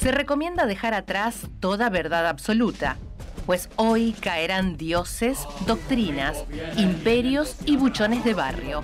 [0.00, 2.96] Se recomienda dejar atrás toda verdad absoluta,
[3.44, 6.44] pues hoy caerán dioses, doctrinas,
[6.78, 8.82] imperios y buchones de barrio.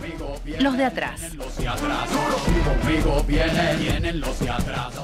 [0.61, 1.23] Los de atrás.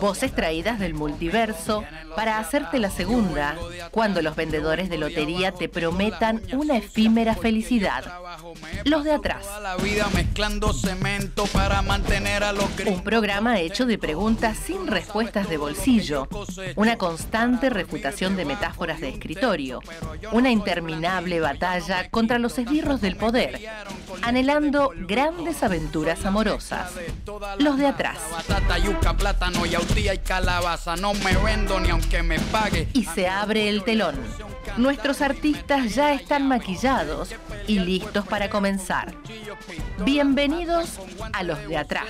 [0.02, 1.82] Voces traídas del multiverso
[2.14, 3.56] para hacerte la segunda,
[3.90, 8.04] cuando los vendedores de lotería te prometan una efímera felicidad.
[8.84, 9.46] Los de atrás.
[12.86, 16.28] Un programa hecho de preguntas sin respuestas de bolsillo,
[16.76, 19.80] una constante refutación de metáforas de escritorio,
[20.32, 23.60] una interminable batalla contra los esbirros del poder,
[24.20, 26.92] anhelando grandes aventuras amorosas.
[27.58, 28.18] Los de atrás.
[32.92, 34.16] Y se abre el telón.
[34.76, 37.34] Nuestros artistas ya están maquillados
[37.66, 39.14] y listos para comenzar.
[40.04, 40.98] Bienvenidos
[41.32, 42.08] a los de atrás,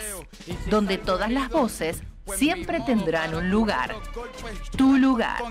[0.68, 2.02] donde todas las voces
[2.36, 3.94] siempre tendrán un lugar.
[4.76, 5.42] Tu lugar.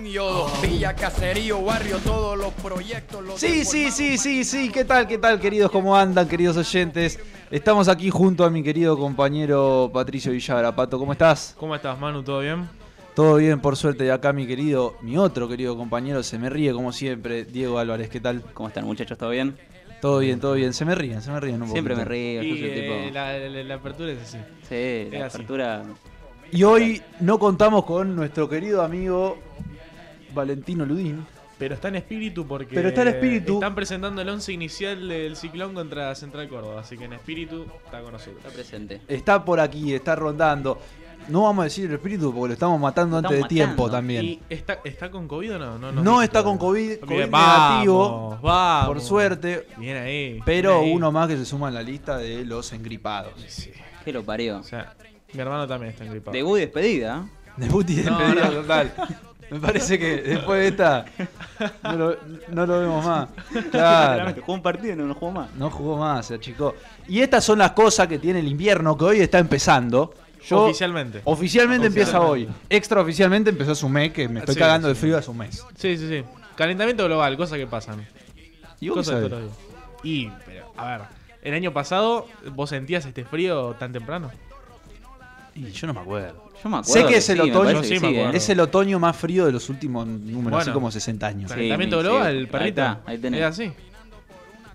[3.35, 4.69] Sí, sí, sí, sí, sí.
[4.69, 5.71] ¿Qué tal, qué tal, queridos?
[5.71, 7.19] ¿Cómo andan, queridos oyentes?
[7.49, 10.73] Estamos aquí junto a mi querido compañero Patricio Villagra.
[10.75, 11.55] Pato, ¿cómo estás?
[11.59, 12.23] ¿Cómo estás, Manu?
[12.23, 12.69] ¿Todo bien?
[13.13, 14.05] Todo bien, por suerte.
[14.05, 18.09] Y acá mi querido, mi otro querido compañero, se me ríe como siempre, Diego Álvarez.
[18.09, 18.41] ¿Qué tal?
[18.53, 19.17] ¿Cómo están, muchachos?
[19.17, 19.57] ¿Todo bien?
[19.99, 20.73] Todo bien, todo bien.
[20.73, 21.73] Se me ríen, se me ríen un poco.
[21.73, 22.41] Siempre me río.
[22.41, 23.13] yo Y, soy el eh, tipo...
[23.13, 24.37] la, la- la apertura es así.
[24.69, 25.35] Sí, la así.
[25.35, 25.83] apertura...
[26.51, 29.37] Y hoy no contamos con nuestro querido amigo
[30.33, 31.25] Valentino Ludín.
[31.57, 32.75] Pero está en espíritu porque.
[32.75, 33.53] Pero está en espíritu.
[33.53, 36.81] Están presentando el once inicial del ciclón contra Central Córdoba.
[36.81, 38.37] Así que en espíritu está con nosotros.
[38.37, 39.01] Está presente.
[39.07, 40.79] Está por aquí, está rondando.
[41.27, 44.25] No vamos a decir el espíritu porque lo estamos matando Lo antes de tiempo también.
[44.25, 45.91] ¿Y está, está con COVID o no?
[45.91, 46.57] No, está con.
[46.57, 48.87] COVID, Bien, negativo, vamos, vamos.
[48.87, 49.67] por suerte.
[49.77, 50.41] Bien ahí.
[50.43, 50.95] Pero bien ahí.
[50.95, 53.33] uno más que se suma en la lista de los engripados.
[53.47, 53.71] Sí.
[54.03, 54.57] ¿Qué lo parió?
[54.57, 54.95] O sea,
[55.33, 56.31] mi hermano también está engripado.
[56.33, 57.25] Debut y despedida.
[57.25, 57.51] ¿eh?
[57.57, 58.51] Debut y despedida no.
[58.51, 58.93] total.
[59.49, 61.05] Me parece que después de esta
[61.83, 62.17] no lo,
[62.49, 63.27] no lo vemos más.
[63.69, 64.33] Claro.
[64.41, 65.53] Jugó un partido y no lo jugó más.
[65.55, 66.73] No jugó más, se achicó.
[67.07, 70.13] Y estas son las cosas que tiene el invierno que hoy está empezando.
[70.47, 71.21] Yo- Oficialmente.
[71.25, 72.43] Oficialmente empieza hoy.
[72.43, 72.75] Oficialmente.
[72.77, 75.01] Extraoficialmente empezó hace un mes, que me estoy Sí, cagando de sí.
[75.01, 75.65] frío hace un mes.
[75.75, 76.23] Sí, sí, sí.
[76.55, 78.07] Calentamiento global, cosas que pasan.
[78.79, 79.41] ¿Y vos Cosas de días.
[80.03, 81.01] Y, pero, a ver,
[81.43, 84.31] el año pasado, ¿vos sentías este frío tan temprano?
[85.55, 86.51] Y yo no me acuerdo.
[86.63, 86.93] Yo me acuerdo.
[86.93, 87.81] Sé que es el sí, otoño.
[88.33, 91.51] Es el otoño más frío de los últimos números, así como 60 años.
[91.51, 93.39] Calentamiento mi- global, sí, el ahí está, ahí tenés.
[93.41, 93.73] Es así.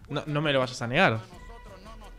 [0.09, 1.21] No, no me lo vayas a negar.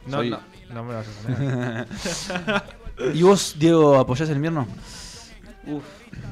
[0.06, 0.40] No, Soy- no,
[0.74, 2.64] no me lo vayas a negar.
[3.14, 4.68] ¿Y vos, Diego, apoyás el invierno?
[5.68, 5.84] Uf.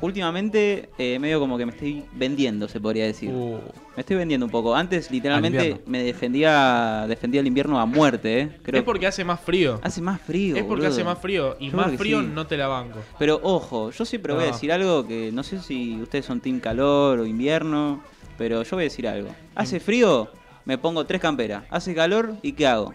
[0.02, 3.30] Últimamente, eh, medio como que me estoy vendiendo, se podría decir.
[3.32, 3.60] Uh,
[3.96, 4.76] Me estoy vendiendo un poco.
[4.76, 8.50] Antes, literalmente, me defendía defendía el invierno a muerte, ¿eh?
[8.64, 9.80] Creo es porque hace más frío.
[9.84, 10.56] Hace más frío.
[10.56, 10.88] es porque boludo.
[10.90, 11.56] hace más frío.
[11.60, 12.28] Y Yo más frío sí.
[12.34, 13.00] no te la banco.
[13.18, 14.52] Pero ojo, yo siempre voy a No.
[14.54, 18.02] decir algo que no sé si ustedes son team calor o invierno,
[18.38, 19.30] pero yo voy a decir algo.
[19.56, 20.30] Hace frío,
[20.66, 21.64] me pongo tres camperas.
[21.70, 22.94] Hace calor, ¿y qué hago?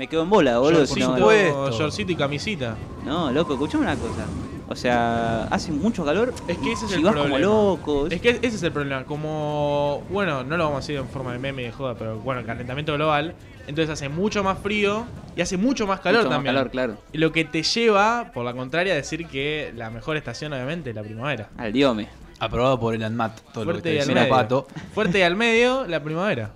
[0.00, 0.86] Me quedo en bola, boludo.
[0.86, 1.72] si no- supuesto.
[1.72, 2.74] shortcito y camisita.
[3.04, 4.24] No, loco, escuchame una cosa.
[4.66, 6.32] O sea, hace mucho calor.
[6.48, 7.36] Es que ese es el vas problema.
[7.36, 8.06] como loco.
[8.06, 9.04] Es que ese es el problema.
[9.04, 12.18] Como, bueno, no lo vamos a decir en forma de meme y de joda, pero
[12.20, 13.34] bueno, el calentamiento global.
[13.66, 15.04] Entonces hace mucho más frío
[15.36, 16.54] y hace mucho más calor Mucho más también.
[16.54, 16.96] calor, claro.
[17.12, 20.88] Y Lo que te lleva, por la contraria, a decir que la mejor estación, obviamente,
[20.90, 21.50] es la primavera.
[21.58, 22.08] Al diome.
[22.38, 24.28] Aprobado por el ANMAT, todo lo que Fuerte y al medio.
[24.30, 24.66] Pato.
[24.94, 26.52] Fuerte y al medio, la primavera.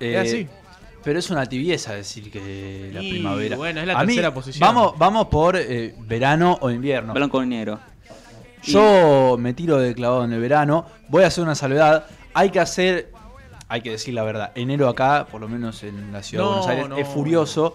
[0.00, 0.48] Eh, es así.
[1.06, 3.56] Pero es una tibieza decir que la Y, primavera.
[3.56, 4.66] bueno, es la A mí, tercera posición.
[4.66, 7.14] Vamos, vamos por eh, verano o invierno.
[7.14, 7.78] Blanco y negro.
[8.64, 10.84] Yo me tiro de clavado en el verano.
[11.08, 12.06] Voy a hacer una salvedad.
[12.34, 13.12] Hay que hacer,
[13.68, 14.50] hay que decir la verdad.
[14.56, 16.96] Enero acá, por lo menos en la ciudad No, de Buenos Aires, no.
[16.98, 17.74] es furioso.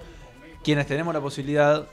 [0.62, 1.86] Quienes tenemos la posibilidad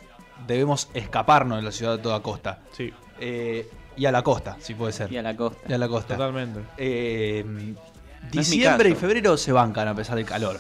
[0.47, 2.59] debemos escaparnos de la ciudad a toda costa.
[2.76, 5.12] Sí, Eh, y a la costa, si puede ser.
[5.12, 5.60] Y a la costa.
[5.69, 6.15] Y a la costa.
[6.16, 6.60] totalmente.
[6.76, 7.44] Eh,
[8.32, 10.59] diciembre y febrero se bancan a pesar del calor.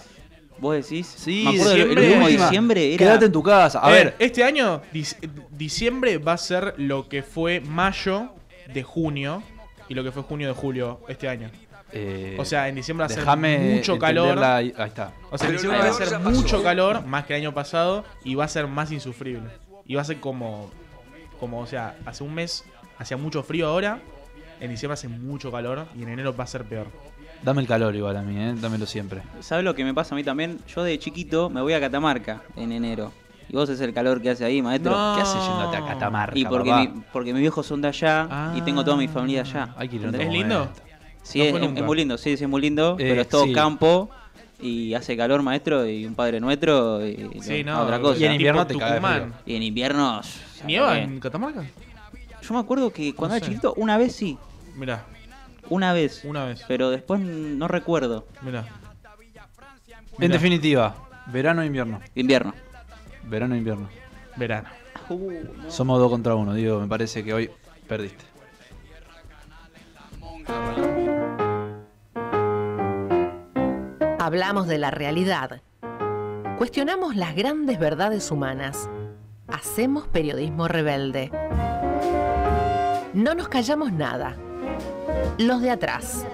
[0.60, 1.06] ¿Vos decís?
[1.06, 2.98] Sí, Me acuerdo del- el diciembre- último diciembre era.
[2.98, 3.80] Quédate en tu casa.
[3.82, 5.16] A Eh, ver, este año, dic-
[5.50, 8.30] diciembre va a ser lo que fue mayo
[8.72, 9.42] de junio
[9.88, 11.50] y lo que fue junio de julio este año.
[11.92, 13.24] eh, O sea, en diciembre va a ser
[13.60, 14.38] mucho calor.
[14.44, 15.12] ahí ahí está.
[15.30, 18.34] O sea, en diciembre va a ser mucho calor, más que el año pasado, y
[18.34, 19.48] va a ser más insufrible.
[19.86, 20.70] Y va a ser como,
[21.40, 22.64] como, o sea, hace un mes
[22.98, 24.00] hacía mucho frío ahora,
[24.60, 26.88] en diciembre hace mucho calor, y en enero va a ser peor.
[27.42, 28.54] Dame el calor igual a mí, ¿eh?
[28.60, 29.22] dámelo siempre.
[29.40, 30.58] ¿Sabes lo que me pasa a mí también?
[30.74, 33.12] Yo de chiquito me voy a Catamarca en enero.
[33.48, 34.92] Y vos es el calor que hace ahí, maestro.
[34.96, 35.12] No.
[35.14, 36.80] ¿Qué haces yéndote a Catamarca, Y porque, papá?
[36.92, 39.74] mi- porque mis viejos son de allá y tengo toda mi familia allá.
[39.80, 40.70] ¿Es lindo?
[41.22, 43.52] Sí, No es, muy lindo, sí, sí, es muy lindo, Eh, pero es todo sí.
[43.52, 44.10] campo
[44.60, 48.20] y hace calor, maestro, y un padre nuestro y Sí, no, otra cosa.
[48.20, 49.28] Y en invierno te frío.
[49.46, 50.20] Y en invierno...
[50.66, 51.62] ¿Nieva en Catamarca?
[51.62, 53.52] Yo Yo me acuerdo que cuando No era sé.
[53.52, 54.36] chiquito, una vez sí.
[54.74, 55.04] Mirá,
[55.70, 56.24] Una vez.
[56.24, 56.64] una vez.
[56.66, 58.26] Pero después no recuerdo.
[58.42, 58.66] Mirá.
[60.18, 62.00] En definitiva, verano o invierno.
[62.14, 62.54] Invierno.
[63.24, 63.88] Verano o invierno.
[64.36, 64.68] Verano.
[65.68, 67.50] Somos dos contra uno, digo, me parece que hoy
[67.86, 68.24] perdiste.
[74.18, 75.62] Hablamos de la realidad.
[76.58, 78.90] Cuestionamos las grandes verdades humanas.
[79.46, 81.30] Hacemos periodismo rebelde.
[83.14, 84.36] No nos callamos nada.
[85.38, 86.24] Los de atrás.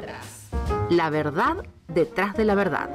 [0.91, 1.57] La verdad
[1.89, 2.91] detrás de la verdad.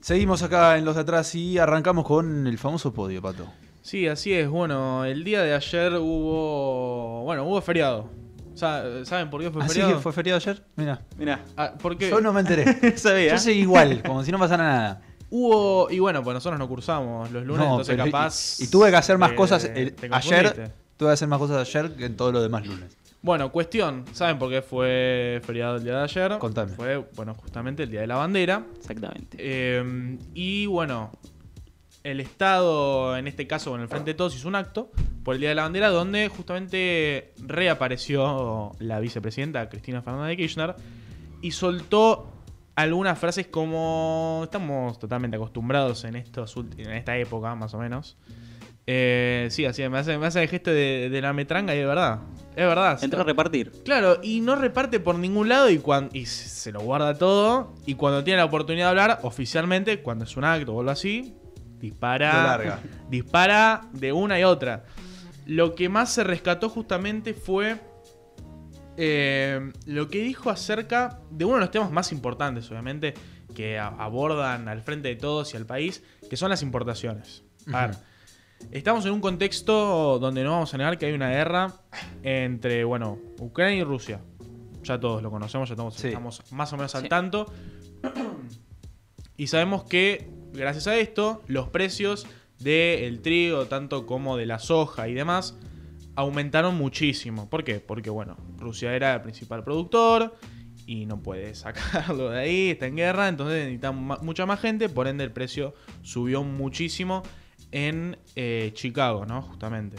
[0.00, 3.46] Seguimos acá en los de atrás y arrancamos con el famoso podio, Pato.
[3.82, 4.48] Sí, así es.
[4.48, 7.22] Bueno, el día de ayer hubo.
[7.24, 8.08] Bueno, hubo feriado.
[8.54, 9.94] Sa- ¿Saben por qué fue ¿Así feriado?
[9.96, 10.64] que fue feriado ayer?
[10.76, 11.00] Mira.
[11.18, 11.44] Mirá.
[11.56, 12.96] Ah, porque Yo no me enteré.
[12.98, 13.32] Sabía.
[13.32, 15.02] Yo seguí igual, como si no pasara nada.
[15.30, 15.90] hubo.
[15.90, 18.60] Y bueno, pues nosotros no cursamos los lunes, No, entonces y- capaz.
[18.60, 20.72] Y, tuve que hacer más cosas el- ayer.
[20.96, 20.98] Confundiste.
[20.98, 22.96] Tuve que hacer más cosas ayer que en todos los demás lunes.
[23.22, 24.04] Bueno, cuestión.
[24.12, 26.38] ¿Saben por qué fue feriado el día de ayer?
[26.38, 26.72] Contame.
[26.72, 28.64] Fue, bueno, justamente el día de la bandera.
[28.76, 29.36] Exactamente.
[29.40, 31.10] Eh, y bueno,
[32.04, 34.92] el Estado, en este caso con el Frente de Todos, hizo un acto
[35.24, 40.76] por el Día de la Bandera donde justamente reapareció la vicepresidenta Cristina Fernández de Kirchner
[41.42, 42.30] y soltó
[42.76, 48.16] algunas frases como estamos totalmente acostumbrados en, estos en esta época, más o menos.
[48.88, 51.86] Eh, sí, así me hace, me hace el gesto de, de la metranga y de
[51.86, 52.20] verdad.
[52.54, 53.02] Es verdad.
[53.02, 53.72] Entró a repartir.
[53.84, 57.74] Claro, y no reparte por ningún lado y, cuan- y se lo guarda todo.
[57.84, 61.34] Y cuando tiene la oportunidad de hablar, oficialmente, cuando es un acto o algo así,
[61.80, 62.32] dispara.
[62.44, 62.80] Larga.
[63.10, 64.84] Dispara de una y otra.
[65.46, 67.76] Lo que más se rescató justamente fue
[68.96, 73.14] eh, lo que dijo acerca de uno de los temas más importantes, obviamente,
[73.54, 77.44] que abordan al frente de todos y al país, que son las importaciones.
[77.72, 77.96] A ver,
[78.70, 81.72] estamos en un contexto donde no vamos a negar que hay una guerra
[82.22, 84.20] entre, bueno, Ucrania y Rusia.
[84.82, 86.08] Ya todos lo conocemos, ya estamos, Sí.
[86.08, 87.08] estamos más o menos al Sí.
[87.08, 87.46] tanto.
[89.38, 92.26] Y sabemos que, gracias a esto, los precios
[92.58, 95.58] del trigo, tanto como de la soja y demás,
[96.14, 97.50] aumentaron muchísimo.
[97.50, 97.80] ¿Por qué?
[97.80, 100.34] Porque, bueno, Rusia era el principal productor
[100.86, 105.06] y no puede sacarlo de ahí, está en guerra, entonces necesitan mucha más gente, por
[105.06, 107.22] ende el precio subió muchísimo
[107.72, 109.42] en eh, Chicago, ¿no?
[109.42, 109.96] Justamente.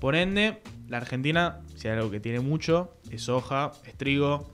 [0.00, 4.50] Por ende, la Argentina, si hay algo que tiene mucho, es soja, es trigo.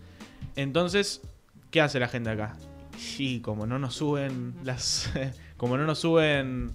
[0.57, 1.23] Entonces,
[1.71, 2.57] ¿qué hace la gente acá?
[2.99, 5.13] Sí, como no nos suben las.
[5.57, 6.73] como no nos suben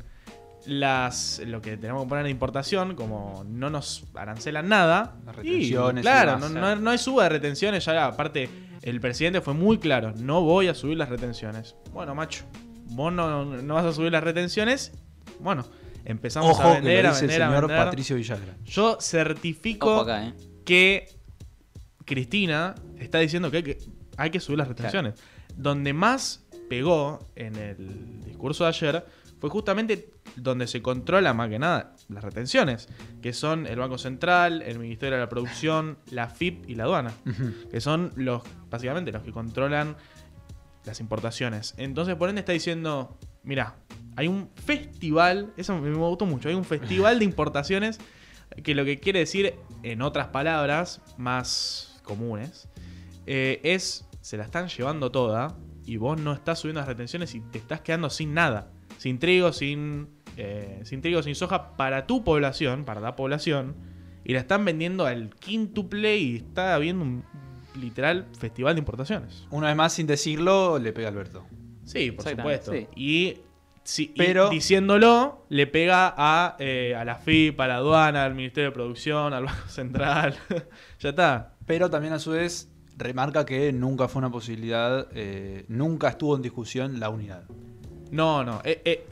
[0.65, 1.41] las.
[1.45, 5.15] lo que tenemos que poner de importación, como no nos arancelan nada.
[5.25, 8.49] Las y, retenciones y claro, no, no, no hay suba de retenciones, ya aparte,
[8.81, 11.75] el presidente fue muy claro, no voy a subir las retenciones.
[11.91, 12.43] Bueno, macho,
[12.91, 14.93] vos no, no vas a subir las retenciones.
[15.39, 15.65] Bueno,
[16.05, 17.85] empezamos Ojo a que vender, lo a dice el a señor vender.
[17.85, 18.55] Patricio Villagra.
[18.65, 20.33] Yo certifico acá, ¿eh?
[20.65, 21.07] que
[22.05, 23.77] Cristina está diciendo que hay que,
[24.17, 25.15] hay que subir las retenciones.
[25.55, 29.05] Donde más pegó en el discurso de ayer
[29.39, 32.89] fue justamente donde se controla más que nada las retenciones,
[33.21, 37.13] que son el Banco Central, el Ministerio de la Producción, la FIP y la aduana,
[37.71, 39.95] que son los básicamente los que controlan
[40.85, 41.73] las importaciones.
[41.77, 43.75] Entonces, por ende está diciendo, mira,
[44.15, 47.99] hay un festival, eso me, me gustó mucho, hay un festival de importaciones
[48.63, 52.67] que lo que quiere decir, en otras palabras más comunes,
[53.25, 55.55] eh, es se la están llevando toda
[55.85, 59.53] y vos no estás subiendo las retenciones y te estás quedando sin nada, sin trigo,
[59.53, 63.75] sin, eh, sin trigo, sin soja para tu población, para la población,
[64.23, 67.23] y la están vendiendo al quíntuple y está habiendo un
[67.79, 69.47] literal festival de importaciones.
[69.49, 71.45] Una vez más, sin decirlo, le pega Alberto.
[71.89, 72.73] Sí, por supuesto.
[72.95, 73.37] Y,
[73.83, 78.35] sí, y Pero- diciéndolo, le pega a, eh, a la FIP, a la aduana, al
[78.35, 80.35] Ministerio de Producción, al Banco Central.
[80.99, 81.55] ya está.
[81.65, 86.41] Pero también a su vez remarca que nunca fue una posibilidad, eh, nunca estuvo en
[86.43, 87.43] discusión la unidad.
[88.11, 88.61] No, no.
[88.63, 89.05] eh, eh,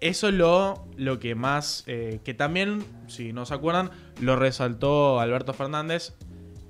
[0.00, 1.82] eso es lo, lo que más.
[1.86, 6.14] que también, si no se acuerdan, lo resaltó Alberto Fernández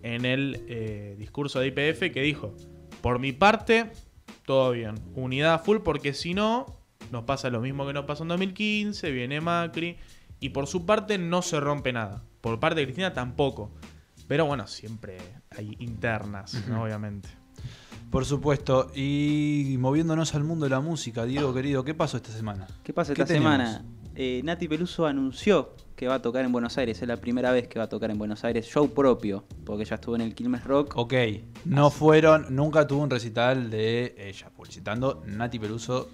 [0.02, 2.54] en el discurso de IPF que dijo:
[3.02, 3.90] Por mi parte,
[4.48, 4.94] todo bien.
[5.14, 6.64] Unidad full, porque si no,
[7.12, 9.10] nos pasa lo mismo que nos pasó en 2015.
[9.10, 9.98] Viene Macri.
[10.40, 12.22] Y por su parte, no se rompe nada.
[12.40, 13.70] Por parte de Cristina, tampoco.
[14.26, 15.18] Pero bueno, siempre
[15.50, 16.84] hay internas, ¿no?
[16.84, 17.28] obviamente.
[18.10, 18.90] Por supuesto.
[18.94, 22.66] Y moviéndonos al mundo de la música, Diego querido, ¿qué pasó esta semana?
[22.82, 23.52] ¿Qué pasa ¿Qué esta tenemos?
[23.52, 23.84] semana?
[24.20, 27.00] Eh, Nati Peluso anunció que va a tocar en Buenos Aires.
[27.00, 28.66] Es la primera vez que va a tocar en Buenos Aires.
[28.66, 30.94] Show propio, porque ya estuvo en el Quilmes Rock.
[30.96, 31.14] Ok,
[31.66, 36.08] no fueron, nunca tuvo un recital de ella, publicitando Nati Peluso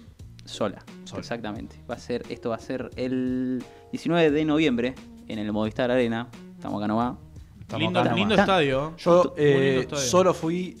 [0.45, 1.19] Sola, Sola.
[1.19, 1.77] exactamente.
[1.89, 4.93] Va a ser, esto va a ser el 19 de noviembre
[5.27, 6.29] en el Movistar Arena.
[6.53, 7.15] Estamos acá nomás.
[7.59, 8.19] Estamos lindo acá nomás.
[8.19, 8.97] lindo estadio.
[8.97, 10.03] Yo lindo eh, estadio.
[10.03, 10.77] solo fui.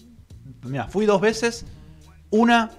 [0.61, 1.65] Mira, fui dos veces.
[2.29, 2.69] Una.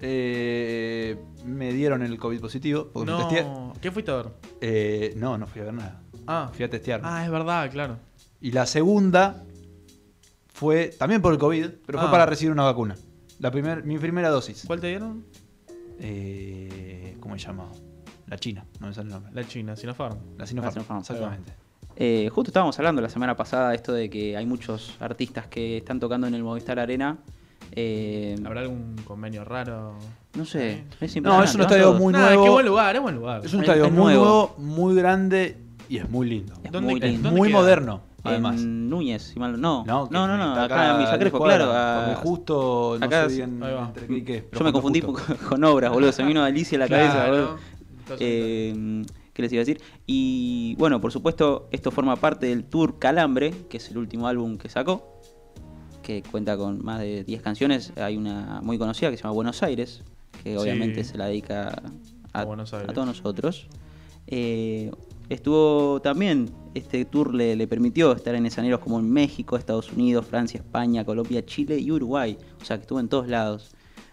[0.00, 2.90] Eh, me dieron el COVID positivo.
[2.92, 3.44] Porque me testeé.
[3.44, 3.72] No.
[3.80, 4.26] ¿Qué fuiste a ver?
[4.60, 6.02] Eh, no, no fui a ver nada.
[6.26, 6.50] Ah.
[6.52, 7.00] Fui a testear.
[7.04, 7.96] Ah, es verdad, claro.
[8.40, 9.44] Y la segunda
[10.48, 12.10] fue también por el COVID, pero fue Ah.
[12.10, 12.96] para recibir una vacuna.
[13.38, 14.64] La primer, mi primera dosis.
[14.66, 15.24] ¿Cuál te dieron?
[16.00, 17.70] Eh, ¿Cómo se llama?
[18.26, 19.32] La China, no me sale el nombre.
[19.34, 20.18] La China, Sinopharm.
[20.36, 21.52] La Sinopharm, La Sinopharm, exactamente.
[21.96, 25.78] Eh, justo estábamos hablando la semana pasada de esto de que hay muchos artistas que
[25.78, 27.18] están tocando en el Movistar Arena.
[27.72, 29.94] Eh, ¿Habrá algún convenio raro?
[30.34, 32.44] no sé, es No, es un estadio muy nuevo.
[32.44, 33.44] qué buen lugar, es buen lugar.
[33.44, 34.54] Es un Es- estadio es muy nuevo.
[34.58, 35.56] muy grande
[35.88, 36.54] y es muy lindo.
[36.62, 37.30] Es ¿Dónde- muy lindo.
[37.30, 38.60] Muy moderno, además.
[38.60, 39.84] En Núñez, si mal no.
[39.84, 41.72] No, no, no, acá, en Villa a Crespo, diez claro.
[41.72, 45.24] a- justo no acá sé bien entre qué Yo me confundí justo.
[45.36, 46.12] con, con obras, boludo.
[46.12, 47.56] Se me vino Alicia a la cabeza, boludo.
[48.20, 49.80] Eh, ¿Qué les iba a decir?
[50.06, 54.58] Y bueno, por supuesto, esto forma parte del tour Calambre, que es el último álbum
[54.58, 55.17] que sacó,
[56.08, 57.92] que cuenta con más de 10 canciones.
[57.96, 60.02] Hay una muy conocida que se llama Buenos Aires,
[60.42, 60.56] que Sí.
[60.56, 61.82] obviamente se la dedica
[62.32, 62.44] a
[62.94, 63.66] todos nosotros.
[64.26, 64.90] Eh,
[65.28, 70.24] estuvo también, este tour le, le permitió estar en escenarios como en México, Estados Unidos,
[70.24, 72.38] Francia, España, Colombia, Chile y Uruguay.
[72.62, 73.72] O sea, que estuvo en todos lados.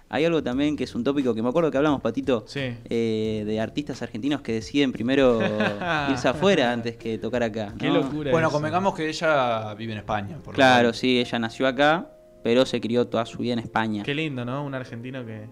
[0.09, 2.61] Hay algo también que es un tópico que me acuerdo que hablamos, Patito, Sí.
[2.89, 5.39] eh, de artistas argentinos que deciden primero
[6.11, 7.73] irse afuera antes que tocar acá.
[7.77, 8.31] Qué locura.
[8.31, 8.55] Bueno, eso.
[8.55, 10.37] convengamos que ella vive en España.
[10.37, 12.11] por lo Claro, sí, ella nació acá,
[12.43, 14.03] pero se crió toda su vida en España.
[14.03, 14.63] Qué lindo, ¿no?
[14.63, 15.47] Un argentino que.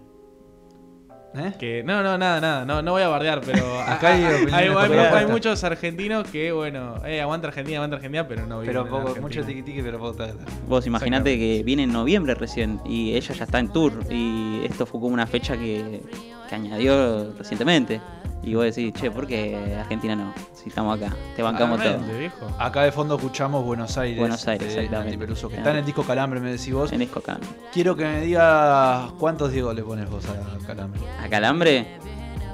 [1.36, 1.52] ¿Eh?
[1.58, 2.64] que no, no, nada, nada.
[2.64, 3.80] No, no voy a bardear, pero.
[3.86, 5.14] Acá hay opiniones hay, hay- contrapuestas.
[5.20, 9.20] hay muchos argentinos que, bueno, eh, aguanta Argentina, aguanta Argentina, pero no viven Pero poco,
[9.20, 10.34] mucho tiqui tiqui, pero poco tarde.
[10.68, 14.86] Vos imaginate que viene en noviembre recién y ella ya está en tour y esto
[14.86, 16.02] fue como una fecha que,
[16.48, 18.00] que añadió recientemente.
[18.44, 20.32] Y vos decís, che, ¿por qué Argentina no?
[20.52, 21.98] Si estamos acá, te bancamos todo.
[22.18, 22.46] Viejo.
[22.58, 24.18] Acá de fondo escuchamos Buenos Aires.
[24.18, 25.12] Buenos Aires, de exactamente.
[25.12, 25.62] Nati Peluso, que Claro.
[25.62, 26.92] está en el disco Calambre, me decís vos.
[26.92, 27.38] En disco acá.
[27.72, 31.00] Quiero que me digas cuántos Diego le pones vos a Calambre.
[31.22, 31.86] A Calambre,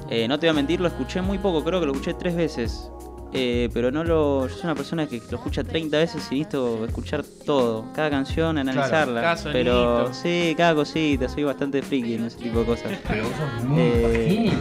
[0.09, 2.37] eh, no te voy a mentir, lo escuché muy poco, creo que lo escuché tres
[2.37, 2.91] veces.
[3.33, 4.49] Eh, pero no lo.
[4.49, 8.59] Yo soy una persona que lo escucha 30 veces y necesito escuchar todo, cada canción,
[8.59, 9.21] analizarla.
[9.21, 12.99] cada pero sí, cada cosita, soy bastante friki en ese tipo de cosas.
[13.07, 14.53] Pero vos sos muy Eh,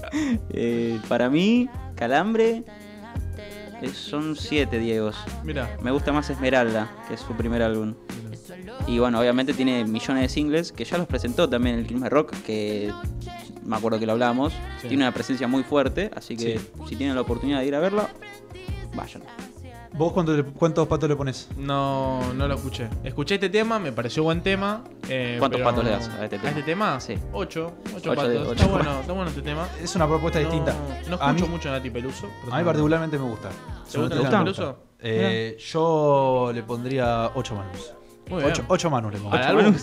[0.50, 2.64] eh, para mí, Calambre
[3.80, 5.16] eh, son siete Diegos.
[5.44, 5.76] Mira.
[5.82, 7.94] Me gusta más Esmeralda, que es su primer álbum.
[8.86, 12.34] Y bueno, obviamente tiene millones de singles que ya los presentó también el Quilmes Rock,
[12.44, 12.92] que
[13.68, 14.52] me acuerdo que lo hablamos.
[14.80, 14.88] Sí.
[14.88, 18.08] Tiene una presencia muy fuerte, así que si tienen la oportunidad de ir a verla,
[18.96, 19.22] vayan.
[19.92, 21.48] ¿Vos cuánto le- cuántos patos le pones?
[21.56, 22.88] No, no lo escuché.
[23.02, 24.84] Escuché este tema, me pareció buen tema.
[25.08, 26.64] eh, ¿Cuántos patos le das a este tema?
[26.64, 27.00] tema?
[27.00, 27.14] Sí.
[27.32, 27.72] Ocho.
[27.86, 28.28] Ocho, Ocho patos.
[28.28, 28.52] de- ocho.
[28.52, 29.66] Está bueno, está bueno este tema.
[29.82, 30.74] Es una propuesta No, distinta.
[31.08, 32.26] no a, mí, escucho mucho Nati Peluso.
[32.50, 33.48] a mí particularmente me gusta.
[33.90, 34.76] ¿Te gusta Nati Peluso?
[35.00, 37.92] Eh, yo le pondría 8 manus.
[38.28, 38.52] Muy bien.
[38.68, 39.34] 8 manus le pongo.
[39.34, 39.74] ¿Al Ocho álbum?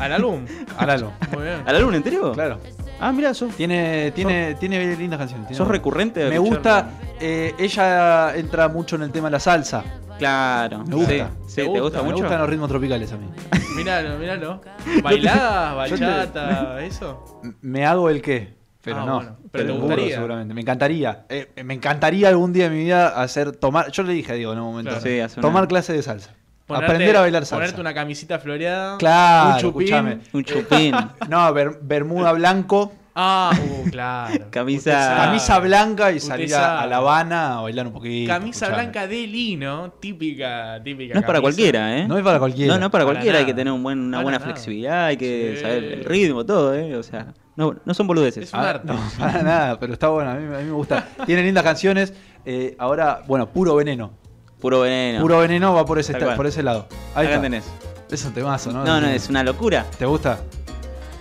[0.00, 0.44] ¿Al álbum?
[0.76, 1.10] Al álbum.
[1.32, 1.62] Muy bien.
[1.66, 2.32] ¿Al álbum entero?
[2.32, 2.58] Claro.
[3.00, 5.46] Ah, mira, sos, Tiene, tiene, tiene lindas canciones.
[5.46, 6.20] tiene- sos recurrente.
[6.20, 6.90] de Me gusta.
[7.20, 9.84] eh, ella entra mucho en el tema de la salsa.
[10.18, 10.82] Claro.
[10.84, 11.12] Me gusta.
[11.12, 11.80] Sí, sí, ¿Te ¿te gusta?
[11.80, 12.16] gusta Me mucho?
[12.24, 13.28] gustan los ritmos tropicales a mí.
[13.76, 14.60] Míralo, míralo.
[15.02, 17.40] ¿Bailadas, te- bachata, eso?
[17.60, 18.56] Me hago el qué.
[18.82, 19.14] Pero Ah, no.
[19.16, 19.36] bueno.
[19.52, 20.14] Pero te burro, gustaría.
[20.16, 20.54] seguramente.
[20.54, 21.24] Me encantaría.
[21.28, 23.90] Eh, me encantaría algún día de mi vida hacer tomar.
[23.92, 24.90] Yo le dije a Diego en un momento.
[25.00, 25.28] Claro.
[25.28, 26.30] Sí, tomar clase de salsa.
[26.68, 27.56] Ponerte- Aprender a bailar salsa.
[27.56, 28.98] Ponerte una camisita floreada.
[28.98, 30.20] Claro, Un chupín.
[30.34, 30.94] Un chupín.
[31.28, 34.44] No, ber- bermuda blanco, Ah, uh, claro.
[34.52, 38.30] Camisa- blanca y salir a, La Habana a bailar un poquito.
[38.32, 41.14] Camisa blanca de lino, típica, típica.
[41.14, 42.06] No es para cualquiera, ¿eh?
[42.06, 42.74] No es para cualquiera.
[42.74, 44.52] No, no es para Para cualquiera, hay que tener un buen, una Para buena nada.
[44.52, 45.62] flexibilidad, hay que Sí.
[45.62, 46.94] saber el ritmo, todo, ¿eh?
[46.94, 48.44] O sea, no, no son boludeces.
[48.44, 48.86] Es un Ah, arte.
[48.86, 51.08] no, para nada, pero está bueno, a mí, a mí me gusta.
[51.26, 52.12] Tiene lindas canciones.
[52.44, 54.12] eh, ahora, bueno, puro veneno.
[54.60, 55.20] Puro veneno.
[55.20, 56.86] Puro veneno va por ese, esta- por ese lado.
[57.14, 57.42] Ahí Acá está.
[57.42, 57.64] tenés.
[58.10, 58.84] Es un temazo, ¿no?
[58.84, 59.84] No, no, es una locura.
[59.98, 60.40] ¿Te gusta?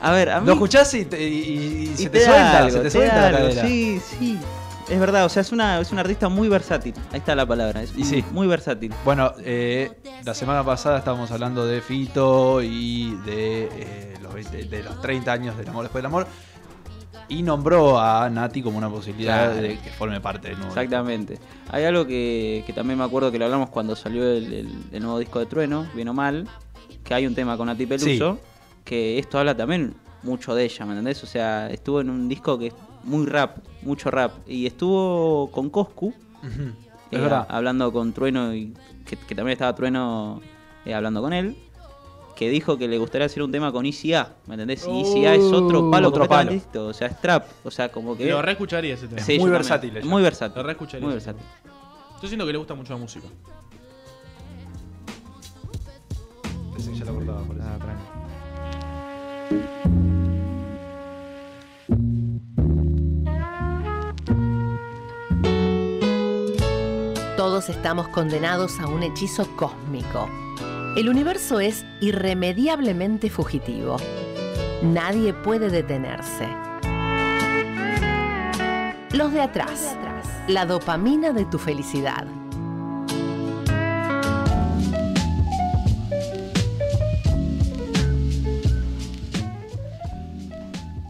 [0.01, 0.48] A ver, a mí...
[0.48, 1.58] Lo escuchás y, te- y- y-
[1.89, 3.62] y y se te, suelta, algo, se te suelta la cadera.
[3.67, 4.39] Sí, sí.
[4.88, 6.94] Es verdad, o sea, es una, es una artista muy versátil.
[7.12, 7.84] Ahí está la palabra.
[7.84, 8.24] Es sí.
[8.32, 8.94] muy versátil.
[9.03, 9.91] Bueno, eh,
[10.24, 15.32] la semana pasada estábamos hablando de Fito y de, eh, los, 20 de los 30
[15.34, 16.27] años del amor después del amor.
[17.29, 19.62] Y nombró a Nati como una posibilidad Claro.
[19.62, 20.72] de que forme parte del nuevo.
[20.72, 21.38] Exactamente.
[21.69, 25.03] Hay algo que, que también me acuerdo que lo hablamos cuando salió el, el- el
[25.03, 26.48] nuevo disco de Trueno, bien o mal,
[27.03, 28.39] que hay un tema con Nati Peluso,
[28.86, 29.93] que esto habla también
[30.24, 31.22] mucho de ella, ¿me entendés?
[31.24, 35.69] O sea, estuvo en un disco que es muy rap, mucho rap, y estuvo con
[35.69, 36.13] Coscu,
[37.12, 37.46] eh, verdad.
[37.50, 38.74] hablando con Trueno, y
[39.05, 40.41] que, que también estaba Trueno
[40.86, 41.57] eh, hablando con él.
[42.38, 44.88] Que dijo que le gustaría hacer un tema con ICA, ¿me entendés?
[44.88, 46.51] Y ICA es otro palo otro palo.
[46.75, 48.29] o sea, es trap, o sea, como que...
[48.29, 49.22] Lo reescucharía ese tema.
[49.22, 50.03] Sí, muy versátil también.
[50.06, 50.13] ella.
[50.13, 50.58] Muy versátil.
[50.58, 51.06] Lo reescucharía.
[51.06, 51.44] Muy versátil.
[52.22, 53.27] Yo siento que le gusta mucho la música.
[56.74, 57.65] Pensé que ya la cortaba, por eso.
[57.67, 58.03] Ah, tranqui.
[67.36, 70.29] Todos estamos condenados a un hechizo cósmico.
[70.98, 73.98] El universo es irremediablemente fugitivo.
[74.82, 76.48] Nadie puede detenerse.
[79.12, 79.96] Los de atrás.
[80.48, 82.25] La dopamina de tu felicidad.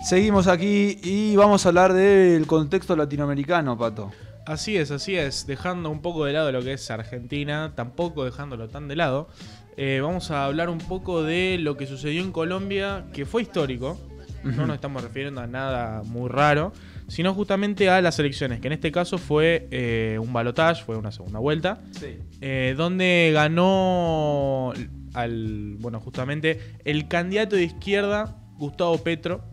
[0.04, 4.12] Seguimos aquí y vamos a hablar del contexto latinoamericano, Pato.
[4.46, 5.48] Así es, así es.
[5.48, 9.30] Dejando un poco de lado lo que es Argentina, tampoco dejándolo tan de lado.
[9.78, 13.98] Eh, vamos a hablar un poco de lo que sucedió en Colombia, que fue histórico.
[14.44, 16.72] No nos estamos refiriendo a nada muy raro,
[17.08, 21.12] sino justamente a las elecciones, que en este caso fue eh, un balotage, fue una
[21.12, 22.18] segunda vuelta, Sí.
[22.40, 24.72] eh, donde ganó
[25.14, 29.44] al, bueno, justamente el candidato de izquierda, Gustavo Petro,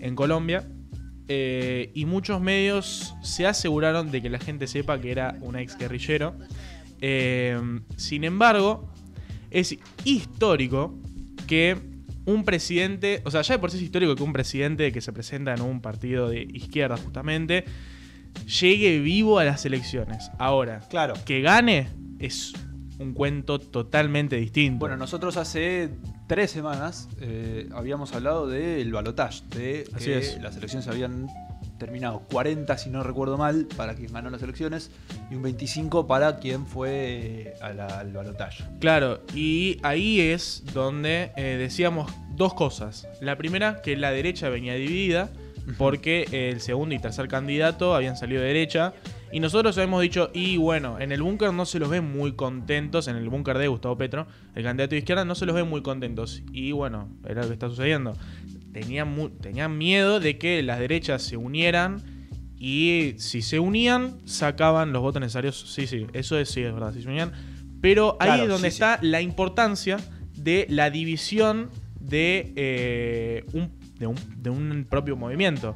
[0.00, 0.64] en Colombia.
[1.28, 6.34] y muchos medios se aseguraron de que la gente sepa que era un ex guerrillero.
[7.96, 8.92] Sin embargo,
[9.58, 10.94] es histórico
[11.46, 11.76] que
[12.24, 15.12] un presidente, o sea, ya de por sí es histórico que un presidente que se
[15.12, 17.64] presenta en un partido de izquierda justamente
[18.60, 20.30] llegue vivo a las elecciones.
[20.38, 21.14] Ahora, Claro.
[21.24, 22.52] que gane es
[22.98, 24.78] un cuento totalmente distinto.
[24.80, 25.90] Bueno, nosotros hace
[26.26, 30.42] tres semanas eh, habíamos hablado del balotage, de Así que es.
[30.42, 31.28] las elecciones habían
[31.78, 34.90] terminado 40, si no recuerdo mal, para quien ganó las elecciones
[35.30, 38.64] y un 25 para quien fue eh, a la- al balotage.
[38.80, 43.06] Claro, y ahí es donde eh, decíamos dos cosas.
[43.20, 45.30] La primera, que la derecha venía dividida,
[45.78, 48.94] porque el segundo y tercer candidato habían salido de derecha.
[49.32, 53.08] Y nosotros habíamos dicho, y bueno, en el búnker no se los ve muy contentos,
[53.08, 55.82] en el búnker de Gustavo Petro, el candidato de izquierda, no se los ve muy
[55.82, 56.42] contentos.
[56.52, 58.12] Y bueno, era lo que está sucediendo.
[58.76, 62.02] Tenían, mu- tenían miedo de que las derechas se unieran
[62.58, 65.58] y si se unían, sacaban los votos necesarios.
[65.72, 67.32] Sí, sí, eso es, sí, es verdad, si se unían.
[67.80, 68.82] Pero ahí Claro, es donde sí, sí.
[68.82, 69.96] está la importancia
[70.36, 75.74] de la división de, eh, un, de, un, de un propio movimiento.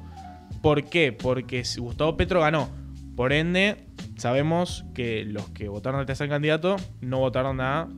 [0.60, 1.10] ¿Por qué?
[1.12, 2.68] Porque si Gustavo Petro ganó.
[3.16, 3.86] Por ende,
[4.18, 7.88] sabemos que los que votaron al tercer candidato no votaron a...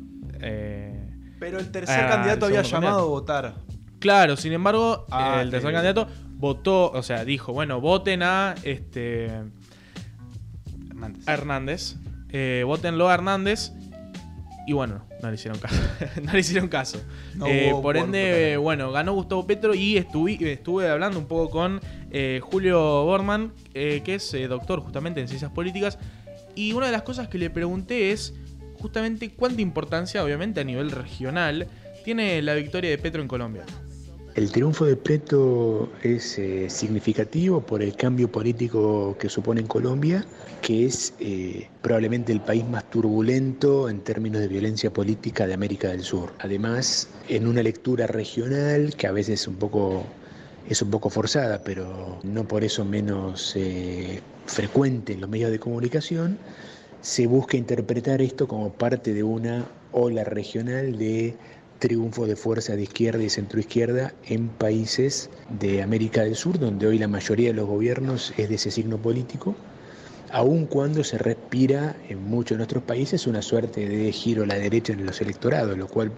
[0.40, 1.08] eh,
[1.40, 3.54] Pero el tercer candidato había llamado a votar.
[4.02, 5.72] Claro, sin embargo, Ah, el tercer eh.
[5.72, 9.30] candidato votó, o sea, dijo, bueno, voten a este
[10.90, 11.28] Hernández.
[11.28, 11.96] a Hernández,
[12.30, 13.72] eh, votenlo a Hernández,
[14.66, 15.80] y bueno, no le hicieron caso.
[16.22, 17.00] no le hicieron caso.
[17.34, 21.50] No Eh, hubo por ende, bueno, ganó Gustavo Petro y estuve, estuve hablando un poco
[21.50, 25.98] con eh, Julio Borman, eh, que es eh, doctor justamente en ciencias políticas,
[26.54, 28.34] y una de las cosas que le pregunté es
[28.80, 31.66] justamente cuánta importancia, obviamente a nivel regional,
[32.04, 33.64] tiene la victoria de Petro en Colombia.
[34.34, 40.24] El triunfo de Petro es eh, significativo por el cambio político que supone en Colombia,
[40.62, 45.88] que es eh, probablemente el país más turbulento en términos de violencia política de América
[45.88, 46.32] del Sur.
[46.38, 50.06] Además, en una lectura regional que a veces un poco,
[50.66, 55.58] es un poco forzada, pero no por eso menos eh, frecuente en los medios de
[55.58, 56.38] comunicación,
[57.02, 61.36] se busca interpretar esto como parte de una ola regional de
[61.82, 66.96] triunfo de fuerza de izquierda y centroizquierda en países de América del Sur, donde hoy
[66.96, 69.52] la mayoría de los gobiernos es de ese signo político,
[70.30, 74.54] aun cuando se respira en muchos de nuestros países una suerte de giro a la
[74.54, 76.12] derecha en los electorados, lo cual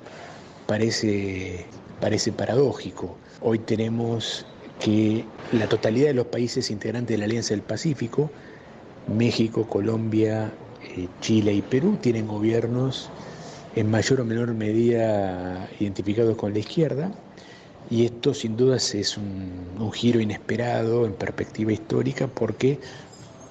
[0.66, 1.64] parece,
[1.98, 3.16] parece paradójico.
[3.40, 4.44] Hoy tenemos
[4.78, 8.30] que la totalidad de los países integrantes de la Alianza del Pacífico,
[9.06, 13.08] México, Colombia, eh, Chile y Perú, tienen gobiernos
[13.76, 17.12] en mayor o menor medida identificados con la izquierda,
[17.90, 22.80] y esto sin dudas es un, giro inesperado en perspectiva histórica porque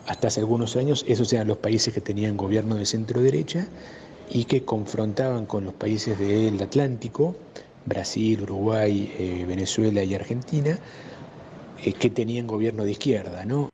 [0.08, 3.68] hasta hace algunos años esos eran los países que tenían gobierno de centro derecha
[4.30, 7.36] y que confrontaban con los países del Atlántico,
[7.86, 10.80] Brasil, Uruguay, eh, Venezuela y Argentina,
[11.84, 13.73] eh, que tenían gobierno de izquierda, ¿no?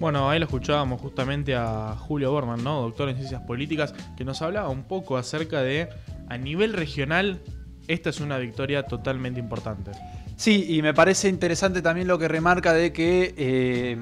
[0.00, 2.80] Bueno, ahí lo escuchábamos justamente a Julio Borman, ¿no?
[2.80, 5.90] Doctor en ciencias políticas, que nos hablaba un poco acerca de,
[6.26, 7.42] a nivel regional,
[7.86, 9.90] esta es una victoria totalmente importante.
[10.36, 13.98] Sí, y me parece interesante también lo que remarca de que, eh,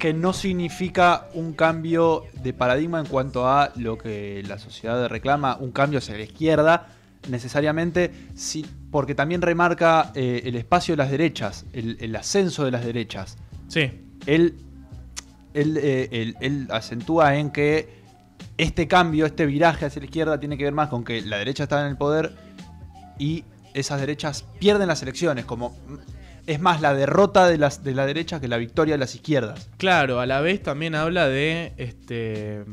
[0.00, 5.58] que no significa un cambio de paradigma en cuanto a lo que la sociedad reclama,
[5.60, 6.86] un cambio hacia la izquierda.
[7.28, 12.84] necesariamente, sí, porque también remarca eh, el espacio de las derechas, el, ascenso de las
[12.84, 13.36] derechas.
[13.68, 13.92] Sí.
[15.54, 15.76] Él,
[16.40, 18.02] él, acentúa en que
[18.56, 21.64] este cambio, este viraje hacia la izquierda tiene que ver más con que la derecha
[21.64, 22.32] está en el poder
[23.18, 25.76] y esas derechas pierden las elecciones, como
[26.46, 29.68] es más la derrota de la derecha que la victoria de las izquierdas.
[29.76, 32.64] Claro, a la vez también habla de este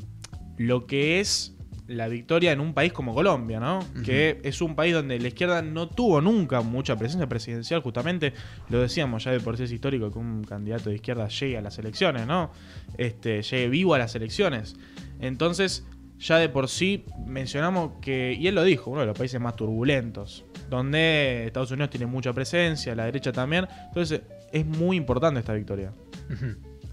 [0.58, 1.54] lo que es
[1.90, 3.80] la victoria en un país como Colombia, ¿no?
[4.06, 8.34] Que es un país donde la izquierda no tuvo nunca mucha presencia presidencial, justamente
[8.70, 11.62] lo decíamos ya de por sí es histórico que un candidato de izquierda llegue a
[11.62, 12.52] las elecciones, ¿no?
[12.98, 14.76] Este, llegue vivo a las elecciones.
[15.20, 15.86] Entonces,
[16.20, 19.56] ya de por sí mencionamos que, y él lo dijo, uno de los países más
[19.56, 23.68] turbulentos, donde Estados Unidos tiene mucha presencia, la derecha también.
[23.88, 24.22] Entonces,
[24.52, 25.92] es muy importante esta victoria.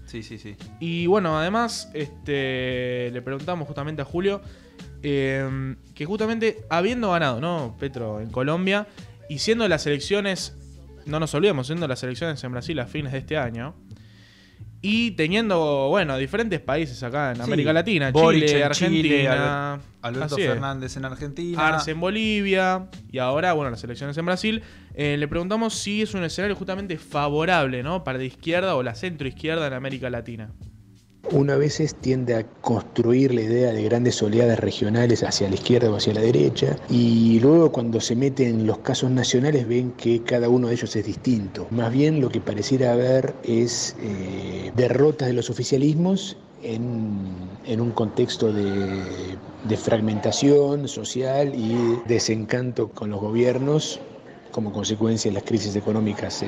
[0.05, 0.55] Sí, sí, sí.
[0.79, 4.41] Y bueno, además, este, le preguntamos justamente a Julio
[5.03, 7.75] eh, que justamente habiendo ganado, ¿no?
[7.79, 8.87] Petro en Colombia
[9.29, 10.55] y siendo las elecciones,
[11.05, 13.75] no nos olvidemos, siendo las elecciones en Brasil a fines de este año,
[14.81, 19.79] y teniendo, bueno, diferentes países acá en América Latina, Chile, Argentina.
[20.01, 21.67] Alberto Fernández en Argentina.
[21.67, 22.87] Arce en Bolivia.
[23.11, 24.63] Y ahora, bueno, las elecciones en Brasil.
[24.93, 28.03] Eh, le preguntamos si es un escenario justamente favorable, ¿no?
[28.03, 30.51] Para la izquierda o la centroizquierda en América Latina.
[31.31, 35.95] Una veces tiende a construir la idea de grandes oleadas regionales hacia la izquierda o
[35.97, 40.47] hacia la derecha y luego cuando se meten en los casos nacionales ven que cada
[40.47, 41.67] uno de ellos es distinto.
[41.69, 48.51] Más bien lo que pareciera haber es eh, derrotas de los oficialismos en, un contexto
[48.53, 53.99] de, fragmentación social y desencanto con los gobiernos
[54.51, 56.47] como consecuencia de las crisis económicas eh,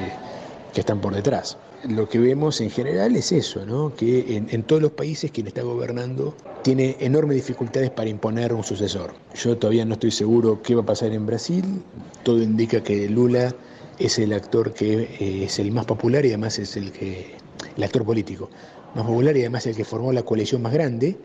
[0.73, 3.93] que están por detrás lo que vemos en general es eso, ¿no?
[3.95, 9.13] que en, todos los países quien está gobernando tiene enormes dificultades para imponer un sucesor.
[9.35, 11.63] Yo todavía no estoy seguro qué va a pasar en Brasil,
[12.23, 13.55] todo indica que Lula
[13.97, 17.35] es el actor que eh, es el más popular y además es el que
[17.75, 18.49] el actor político
[18.95, 21.17] más popular y además el que formó la coalición más grande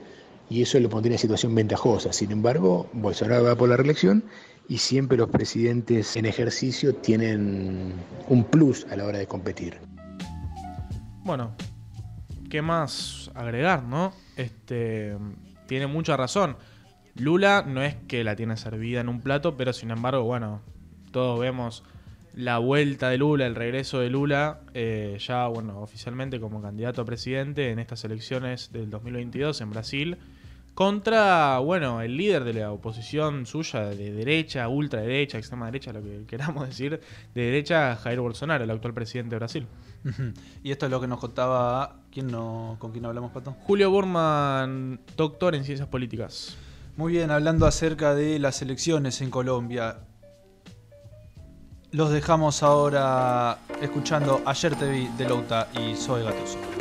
[0.51, 2.13] y eso lo pondría en situación ventajosa.
[2.13, 4.25] Sin embargo, Bolsonaro va por la reelección
[4.69, 7.93] y siempre los presidentes en ejercicio tienen
[8.29, 9.79] un plus a la hora de competir.
[11.25, 11.55] Bueno,
[12.51, 14.13] ¿qué más agregar, no?
[14.37, 15.17] Este
[15.67, 16.57] tiene mucha razón.
[17.17, 20.61] Lula no es que la tiene servida en un plato, pero sin embargo, bueno,
[21.13, 21.85] todos vemos
[22.35, 27.05] la vuelta de Lula, el regreso de Lula, eh, ya, bueno, oficialmente como candidato a
[27.05, 30.19] presidente en estas elecciones del 2022 en Brasil,
[30.75, 36.25] contra, bueno, el líder de la oposición suya, de derecha, ultraderecha, extrema derecha, lo que
[36.27, 37.01] queramos decir,
[37.35, 39.67] de derecha, Jair Bolsonaro, el actual presidente de Brasil.
[40.63, 41.97] Y esto es lo que nos contaba.
[42.13, 43.57] ¿quién no, ¿Con quién hablamos, Pato?
[43.67, 46.57] Julio Burman, doctor en ciencias políticas.
[46.97, 49.99] Muy bien, hablando acerca de las elecciones en Colombia.
[51.91, 56.74] Los dejamos ahora escuchando Ayer te vi de Louta y Soy Gatoso.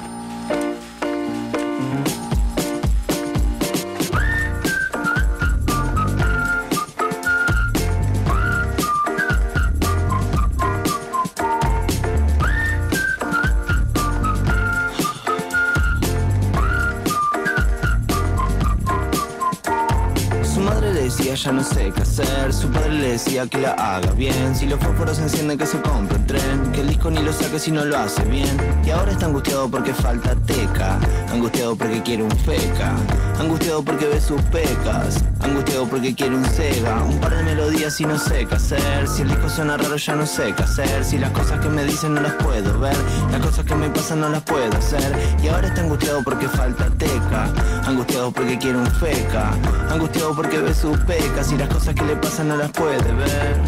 [23.34, 24.56] Que la haga bien.
[24.56, 26.72] Si los fósforos se encienden, que se compre el tren.
[27.03, 28.57] Disco ni lo saque si no lo hace bien.
[28.85, 30.97] Y ahora está angustiado porque falta teca.
[31.31, 32.93] Angustiado porque quiere un feca.
[33.39, 35.23] Angustiado porque ve sus pecas.
[35.41, 37.03] Angustiado porque quiere un Sega.
[37.03, 39.07] Un par de melodías y no sé qué hacer.
[39.07, 41.03] Si el disco suena raro, ya no sé qué hacer.
[41.03, 42.95] Si las cosas que me dicen no las puedo ver.
[43.31, 45.11] Las cosas que me pasan no las puedo hacer.
[45.43, 47.51] Y ahora está angustiado porque falta teca.
[47.85, 49.51] Angustiado porque quiere un feca.
[49.89, 51.31] Angustiado porque ve sus pecas.
[51.35, 53.61] Casi las cosas que le pasan no las puede ver.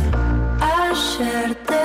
[0.62, 1.85] Ayer te y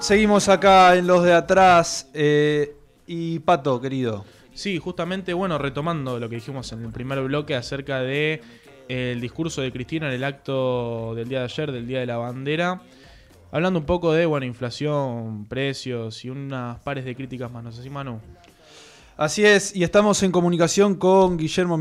[0.00, 2.10] seguimos acá en los de atrás.
[2.14, 4.24] Eh, y Pato, querido.
[4.54, 8.40] Sí, justamente, bueno, retomando lo que dijimos en el primer bloque acerca de
[8.88, 12.06] eh, el discurso de Cristina en el acto del día de ayer, del Día de
[12.06, 12.80] la Bandera.
[13.52, 17.82] Hablando un poco de, bueno, inflación, precios y unas pares de críticas más, ¿no sé
[17.82, 18.20] si Manu?
[19.16, 21.78] Así es, y estamos en comunicación con Guillermo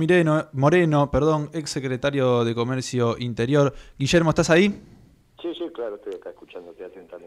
[0.54, 3.74] Moreno, perdón, ex secretario de Comercio Interior.
[3.98, 4.70] Guillermo, ¿estás ahí?
[5.42, 7.25] Sí, sí, claro, estoy acá escuchándote atentamente.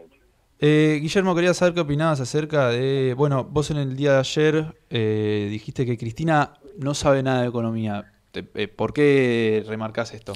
[0.61, 4.75] Eh, Guillermo, quería saber qué opinabas acerca de, bueno, vos en el día de ayer
[4.89, 8.11] eh, dijiste que Cristina no sabe nada de economía.
[8.33, 10.33] Eh, ¿Por qué remarcas esto?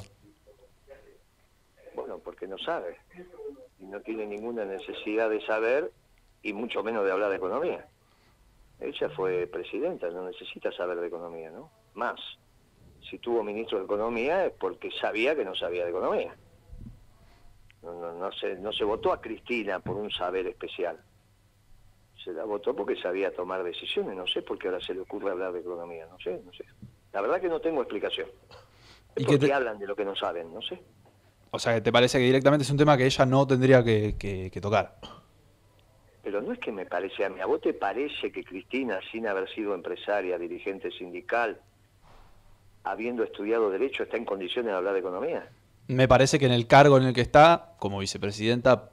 [1.94, 2.96] Bueno, porque no sabe.
[3.82, 5.92] Y no tiene ninguna necesidad de saber
[6.42, 7.86] y mucho menos de hablar de economía.
[8.80, 11.70] Ella fue presidenta, no necesita saber de economía, ¿no?
[11.96, 12.20] Más.
[13.10, 16.34] Si tuvo ministro de Economía es porque sabía que no sabía de economía.
[17.84, 20.98] No, no, se, no se votó a Cristina por un saber especial.
[22.24, 24.16] Se la votó porque sabía tomar decisiones.
[24.16, 26.08] No sé por qué ahora se le ocurre hablar de economía.
[26.10, 26.64] No sé, no sé.
[27.12, 28.28] La verdad que no tengo explicación.
[29.18, 30.54] ¿Y por qué hablan de lo que no saben?
[30.54, 30.82] No sé.
[31.52, 34.62] O sea, ¿te parece que directamente es un tema que ella no tendría que, que,
[34.62, 34.98] tocar?
[36.24, 37.40] Pero no es que me parece a mí.
[37.42, 41.62] ¿A vos te parece que Cristina, sin haber sido empresaria, dirigente sindical,
[42.84, 45.50] habiendo estudiado Derecho, está en condiciones de hablar de economía?
[45.88, 48.92] Me parece que en el cargo en el que está, como vicepresidenta,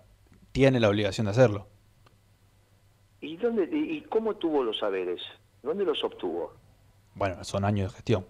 [0.53, 1.67] tiene la obligación de hacerlo.
[3.21, 5.21] ¿Y, dónde, y cómo tuvo los saberes?
[5.63, 6.55] ¿Dónde los obtuvo?
[7.15, 8.27] Bueno, son años de gestión.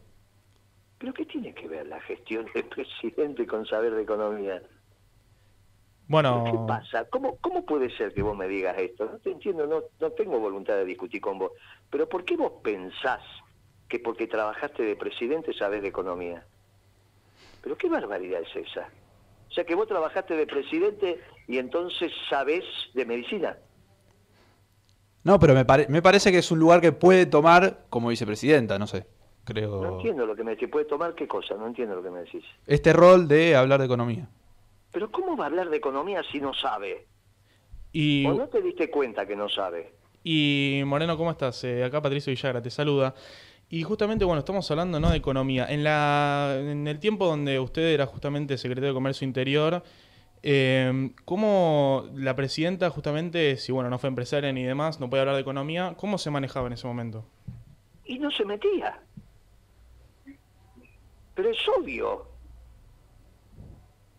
[0.99, 4.63] ¿Pero qué tiene que ver la gestión del presidente con saber de economía?
[6.09, 6.45] Bueno...
[6.45, 7.05] ¿Qué pasa?
[7.09, 9.07] ¿Cómo, ¿Cómo puede ser que vos me digas esto?
[9.07, 11.53] No te entiendo, no, no tengo voluntad de discutir con vos.
[11.89, 13.23] Pero ¿por qué vos pensás
[13.89, 16.45] que porque trabajaste de presidente sabés de economía?
[17.63, 18.89] Pero qué barbaridad es esa.
[19.49, 23.59] O sea que vos trabajaste de presidente y entonces sabés de medicina.
[25.23, 28.87] No, pero me, me parece que es un lugar que puede tomar como vicepresidenta, no
[28.87, 29.07] sé.
[29.45, 29.83] Creo...
[29.83, 30.69] No entiendo lo que me decís.
[30.71, 31.55] ¿Puede tomar qué cosa?
[31.57, 32.45] No entiendo lo que me decís.
[32.67, 34.29] Este rol de hablar de economía.
[34.93, 37.07] Pero ¿cómo va a hablar de economía si no sabe?
[37.93, 38.27] Y...
[38.27, 39.95] ¿O no te diste cuenta que no sabe?
[40.23, 41.65] Y Moreno, ¿cómo estás?
[41.65, 43.15] Eh, acá Patricio Villagra te saluda.
[43.73, 45.11] Y justamente, bueno, estamos hablando ¿no?
[45.11, 45.65] de economía.
[45.69, 49.85] En, la, en el tiempo donde usted era justamente secretario de Comercio Interior,
[50.43, 55.37] eh, ¿cómo la presidenta justamente, si bueno, no fue empresaria ni demás, no puede hablar
[55.37, 57.25] de economía, ¿cómo se manejaba en ese momento?
[58.05, 58.99] Y no se metía.
[61.37, 62.27] Pero es obvio.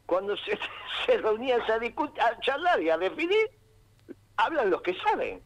[0.05, 0.57] Cuando se,
[1.05, 3.49] se reunían a, a charlar y a definir,
[4.37, 5.41] hablan los que saben.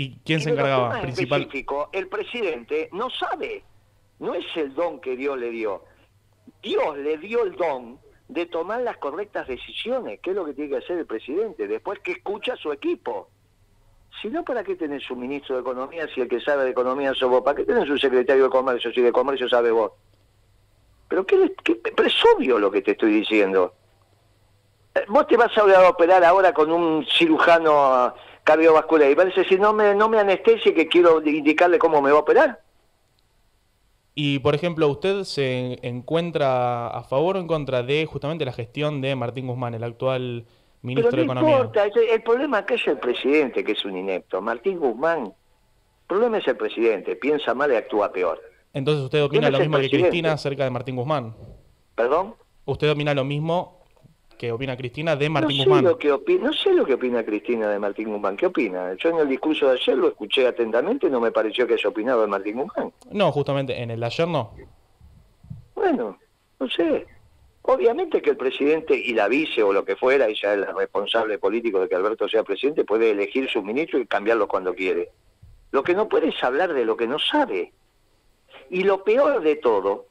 [0.00, 0.98] ¿Y quién se encargaba?
[1.02, 1.46] Principal...
[1.92, 3.62] el presidente no sabe.
[4.18, 5.84] No es el don que Dios le dio.
[6.62, 10.70] Dios le dio el don de tomar las correctas decisiones, que es lo que tiene
[10.70, 13.28] que hacer el presidente, después que escucha a su equipo.
[14.22, 17.12] Si no, ¿para qué tenés un ministro de Economía si el que sabe de Economía
[17.12, 17.42] sos vos?
[17.42, 19.92] ¿Para qué tenés un secretario de Comercio si de Comercio sabe vos?
[21.08, 23.74] Pero, qué, qué, es obvio lo que te estoy diciendo.
[24.94, 29.10] Eh, vos te vas a operar ahora con un cirujano cardiovascular.
[29.10, 32.20] Y parece si no me, no me anestesie que quiero indicarle cómo me va a
[32.20, 32.60] operar.
[34.14, 39.00] Y, por ejemplo, ¿usted se encuentra a favor o en contra de justamente la gestión
[39.00, 40.44] de Martín Guzmán, el actual
[40.82, 41.56] ministro de Economía?
[41.56, 41.84] Importa.
[41.86, 44.42] El problema que es el presidente, que es un inepto.
[44.42, 45.32] Martín Guzmán, el
[46.06, 47.16] problema es el presidente.
[47.16, 48.40] Piensa mal y actúa peor.
[48.72, 51.34] Entonces, ¿usted opina lo mismo que Cristina acerca de Martín Guzmán?
[51.94, 52.34] ¿Perdón?
[52.64, 53.79] ¿Usted opina lo mismo
[54.40, 55.84] que opina Cristina de Martín no Guzmán.
[55.84, 58.38] Lo que no sé lo que opina Cristina de Martín Guzmán.
[58.38, 58.94] ¿Qué opina?
[58.94, 61.90] Yo en el discurso de ayer lo escuché atentamente y no me pareció que haya
[61.90, 62.90] opinado de Martín Guzmán.
[63.10, 64.54] No, justamente en el de ayer no.
[65.74, 66.18] Bueno,
[66.58, 67.06] no sé.
[67.60, 71.38] Obviamente que el presidente y la vice o lo que fuera, ella es el responsable
[71.38, 75.10] político de que Alberto sea presidente, puede elegir su ministro y cambiarlo cuando quiere.
[75.70, 77.74] Lo que no puede es hablar de lo que no sabe.
[78.70, 80.06] Y lo peor de todo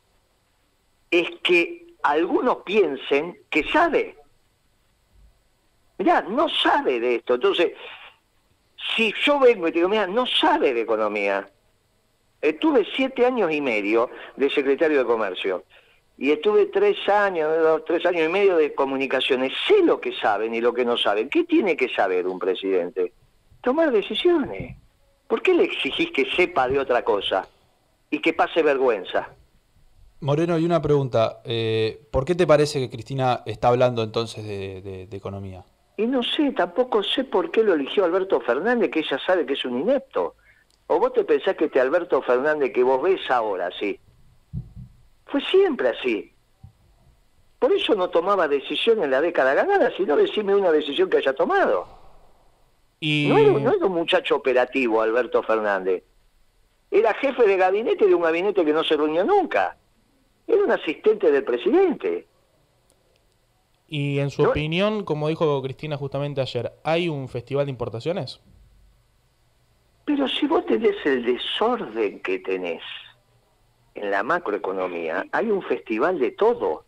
[1.10, 4.19] es que algunos piensen que sabe.
[6.00, 7.36] Mirá, no sabe de esto.
[7.36, 7.74] Entonces,
[8.96, 11.48] si yo vengo y te digo, mira, no sabe de economía.
[12.42, 15.66] Estuve siete años y medio de secretario de Comercio
[16.18, 19.52] y estuve tres años, tres años y medio de comunicaciones.
[19.68, 21.30] Sé lo que saben y lo que no saben.
[21.30, 23.12] ¿Qué tiene que saber un presidente?
[23.62, 24.78] Tomar decisiones.
[25.28, 27.46] ¿Por qué le exigís que sepa de otra cosa
[28.10, 29.30] y que pase vergüenza?
[30.22, 31.42] Moreno, y una pregunta.
[31.44, 35.66] Eh, ¿Por qué te parece que Cristina está hablando entonces de economía?
[36.00, 39.52] Y no sé, tampoco sé por qué lo eligió Alberto Fernández, que ella sabe que
[39.52, 40.36] es un inepto.
[40.88, 44.00] ¿O vos te pensás que este Alberto Fernández que vos ves ahora así?
[45.26, 46.32] Fue siempre así.
[47.60, 51.34] Por eso no tomaba decisión en la década ganada, sino decime una decisión que haya
[51.34, 51.86] tomado.
[53.02, 53.28] Y...
[53.28, 56.06] No, era, no era un muchacho operativo Alberto Fernández.
[56.90, 59.76] Era jefe de gabinete de un gabinete que no se reunió nunca.
[60.48, 62.29] Era un asistente del presidente.
[63.90, 68.40] Y en su opinión, como dijo Cristina justamente ayer, ¿hay un festival de importaciones?
[70.06, 72.84] Pero si vos tenés el desorden que tenés
[73.96, 76.84] en la macroeconomía, hay un festival de todo.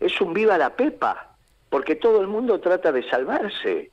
[0.00, 1.36] Es un viva la pepa.
[1.68, 3.90] porque todo el mundo trata de salvarse.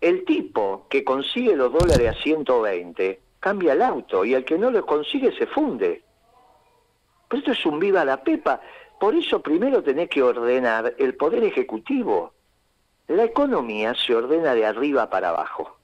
[0.00, 4.70] El tipo que consigue los dólares a 120 cambia el auto y el que no
[4.70, 6.02] lo consigue se funde.
[7.28, 8.60] Pero esto es un viva la pepa.
[8.98, 12.32] Por eso primero tenés que ordenar el poder ejecutivo.
[13.08, 15.76] La economía se ordena de arriba para abajo.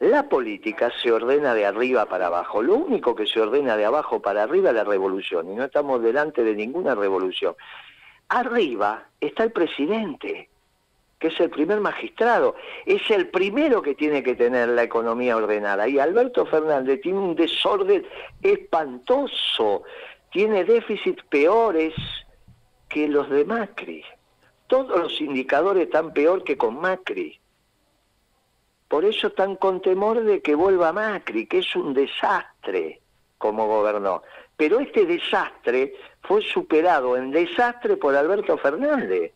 [0.00, 2.62] La política se ordena de arriba para abajo.
[2.62, 5.50] Lo único que se ordena de abajo para arriba es la revolución.
[5.50, 7.54] Y no estamos delante de ninguna revolución.
[8.28, 10.50] Arriba está el presidente,
[11.18, 12.56] que es el primer magistrado.
[12.84, 15.88] Es el primero que tiene que tener la economía ordenada.
[15.88, 18.04] Y Alberto Fernández tiene un desorden
[18.42, 19.84] espantoso
[20.36, 21.94] tiene déficits peores
[22.90, 24.04] que los de Macri.
[24.66, 27.40] Todos los indicadores están peor que con Macri.
[28.86, 33.00] Por eso están con temor de que vuelva Macri, que es un desastre
[33.38, 34.24] como gobernó.
[34.58, 39.32] Pero este desastre fue superado en desastre por Alberto Fernández.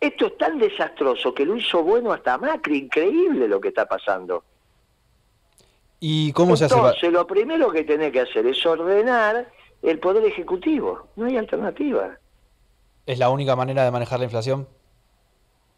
[0.00, 4.42] Esto es tan desastroso que lo hizo bueno hasta Macri, increíble lo que está pasando.
[6.00, 6.74] ¿Y cómo se hace?
[6.74, 11.08] Entonces, lo primero que tiene que hacer es ordenar el Poder Ejecutivo.
[11.16, 12.18] No hay alternativa.
[13.06, 14.68] ¿Es la única manera de manejar la inflación?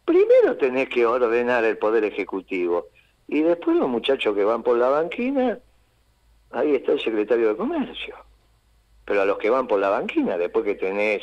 [0.05, 2.89] Primero tenés que ordenar el Poder Ejecutivo.
[3.29, 5.59] Y después los muchachos que van por la banquina,
[6.51, 8.17] ahí está el secretario de Comercio.
[9.05, 11.23] Pero a los que van por la banquina, después que tenés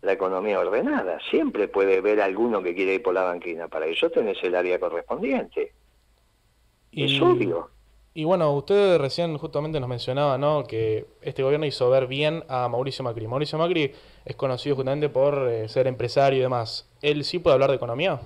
[0.00, 3.68] la economía ordenada, siempre puede haber alguno que quiere ir por la banquina.
[3.68, 5.72] Para eso tenés el área correspondiente.
[6.92, 7.70] Es obvio.
[8.14, 10.64] Y bueno, usted recién justamente nos mencionaba, ¿no?
[10.64, 13.26] Que este gobierno hizo ver bien a Mauricio Macri.
[13.26, 13.94] Mauricio Macri
[14.26, 16.86] es conocido justamente por eh, ser empresario y demás.
[17.00, 18.20] ¿Él sí puede hablar de economía?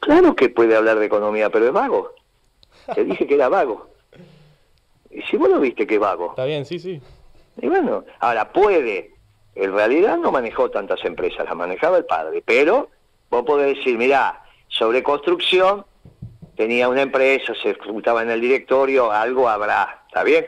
[0.00, 2.14] Claro que puede hablar de economía, pero es vago.
[2.94, 3.86] Te dije que era vago.
[5.10, 6.30] Y si vos lo viste que es vago.
[6.30, 7.00] Está bien, sí, sí.
[7.60, 9.12] Y bueno, ahora puede.
[9.54, 12.42] En realidad no manejó tantas empresas, las manejaba el padre.
[12.44, 12.88] Pero
[13.30, 15.84] vos podés decir, mirá, sobre construcción
[16.60, 20.46] tenía una empresa, se ejecutaba en el directorio, algo habrá, ¿está bien?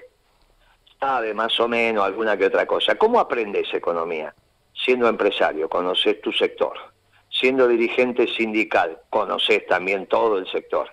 [1.00, 2.96] Sabe más o menos alguna que otra cosa.
[2.96, 4.34] ¿Cómo aprendes economía?
[4.74, 6.74] Siendo empresario, conoces tu sector.
[7.30, 10.90] Siendo dirigente sindical, conoces también todo el sector.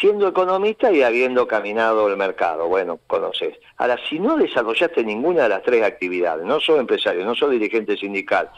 [0.00, 3.56] Siendo economista y habiendo caminado el mercado, bueno, conoces.
[3.76, 7.96] Ahora, si no desarrollaste ninguna de las tres actividades, no soy empresario, no soy dirigente
[7.96, 8.50] sindical,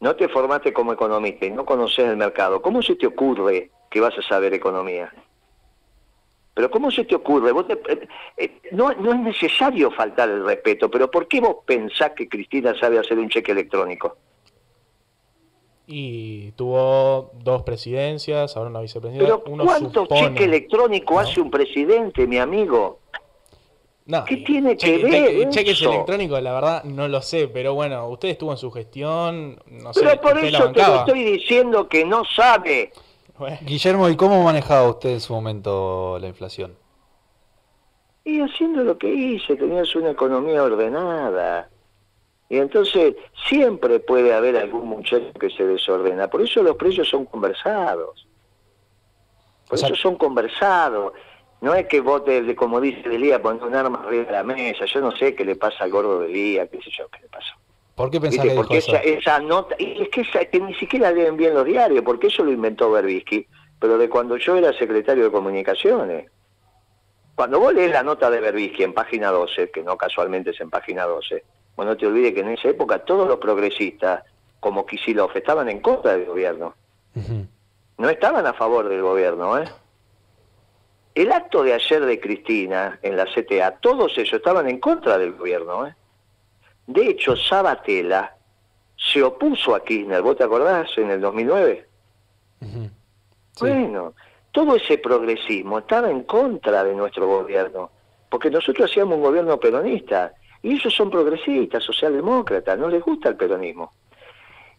[0.00, 4.00] no te formaste como economista y no conoces el mercado, ¿cómo se te ocurre que
[4.00, 5.12] vas a saber economía?
[6.54, 7.52] Pero ¿cómo se te ocurre?
[7.88, 12.28] Eh, eh, no, no es necesario faltar el respeto, pero ¿por qué vos pensás que
[12.28, 14.16] Cristina sabe hacer un cheque electrónico?
[15.86, 19.40] Y tuvo dos presidencias, ahora una vicepresidencia.
[19.42, 23.00] Pero ¿cuánto cheque electrónico hace un presidente, mi amigo?
[24.26, 25.48] ¿Qué tiene que ver?
[25.50, 29.92] cheques electrónicos, la verdad, no lo sé, pero bueno, usted estuvo en su gestión, no
[29.92, 30.00] sé.
[30.02, 32.92] Pero por eso te lo estoy diciendo que no sabe.
[33.62, 36.76] Guillermo, ¿y cómo manejaba usted en su momento la inflación?
[38.24, 41.70] Y haciendo lo que hice, tenías una economía ordenada.
[42.48, 43.14] Y entonces
[43.48, 46.28] siempre puede haber algún muchacho que se desordena.
[46.28, 48.26] Por eso los precios son conversados.
[49.68, 51.12] Por eso son conversados.
[51.60, 54.84] No es que vote, como dice Delía, poner un arma arriba de la mesa.
[54.86, 57.56] Yo no sé qué le pasa al gordo Delía, qué sé yo, qué le pasa.
[57.94, 61.36] ¿Por qué pensás que Porque esa, esa, nota, y es que, que ni siquiera leen
[61.36, 63.46] bien los diarios, porque eso lo inventó Berbisky,
[63.78, 66.30] pero de cuando yo era secretario de comunicaciones.
[67.34, 70.70] Cuando vos lees la nota de Berbisky en página 12, que no casualmente es en
[70.70, 71.42] página 12,
[71.76, 74.22] bueno, no te olvides que en esa época todos los progresistas,
[74.60, 76.74] como Kisilov, estaban en contra del gobierno.
[77.96, 79.64] No estaban a favor del gobierno, ¿eh?
[81.14, 85.32] El acto de ayer de Cristina en la CTA, todos ellos estaban en contra del
[85.32, 85.86] gobierno.
[85.86, 85.94] ¿eh?
[86.90, 88.34] De hecho, Sabatella
[88.96, 90.90] se opuso a Kirchner, ¿vos te acordás?
[90.98, 91.86] En el 2009.
[93.60, 94.14] Bueno,
[94.50, 97.92] todo ese progresismo estaba en contra de nuestro gobierno,
[98.28, 103.36] porque nosotros hacíamos un gobierno peronista, y ellos son progresistas, socialdemócratas, no les gusta el
[103.36, 103.92] peronismo.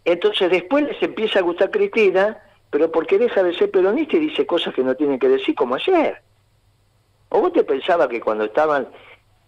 [0.04, 4.46] Entonces después les empieza a gustar Cristina, pero porque deja de ser peronista y dice
[4.46, 6.22] cosas que no tiene que decir, como ayer.
[7.30, 8.90] ¿O vos te pensabas que cuando estaban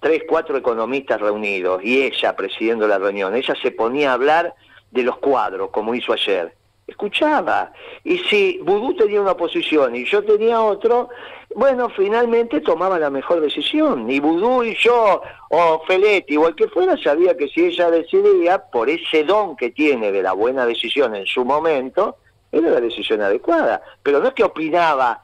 [0.04, 4.54] tres, cuatro economistas reunidos y ella presidiendo la reunión, ella se ponía a hablar
[4.91, 6.54] de los cuadros, como hizo ayer?
[6.86, 7.72] Escuchaba.
[8.04, 11.08] Y si Vudú tenía una posición y yo tenía otro,
[11.56, 14.12] bueno, finalmente tomaba la mejor decisión.
[14.12, 18.60] Y Vudú y yo, o Feletti, o el que fuera, sabía que si ella decidía,
[18.60, 22.18] por ese don que tiene de la buena decisión en su momento,
[22.51, 25.24] era la decisión adecuada, pero no es que opinaba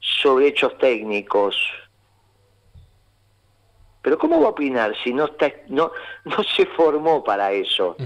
[0.00, 1.56] sobre hechos técnicos.
[4.02, 5.92] Pero ¿cómo va a opinar si no está no
[6.24, 7.96] no se formó para eso?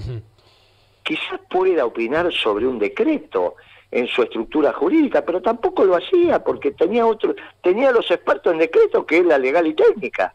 [1.03, 3.55] quizás pueda opinar sobre un decreto
[3.91, 8.59] en su estructura jurídica, pero tampoco lo hacía porque tenía otro, tenía los expertos en
[8.59, 10.33] decreto que es la legal y técnica.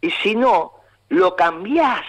[0.00, 0.72] Y si no,
[1.10, 2.04] lo cambiás.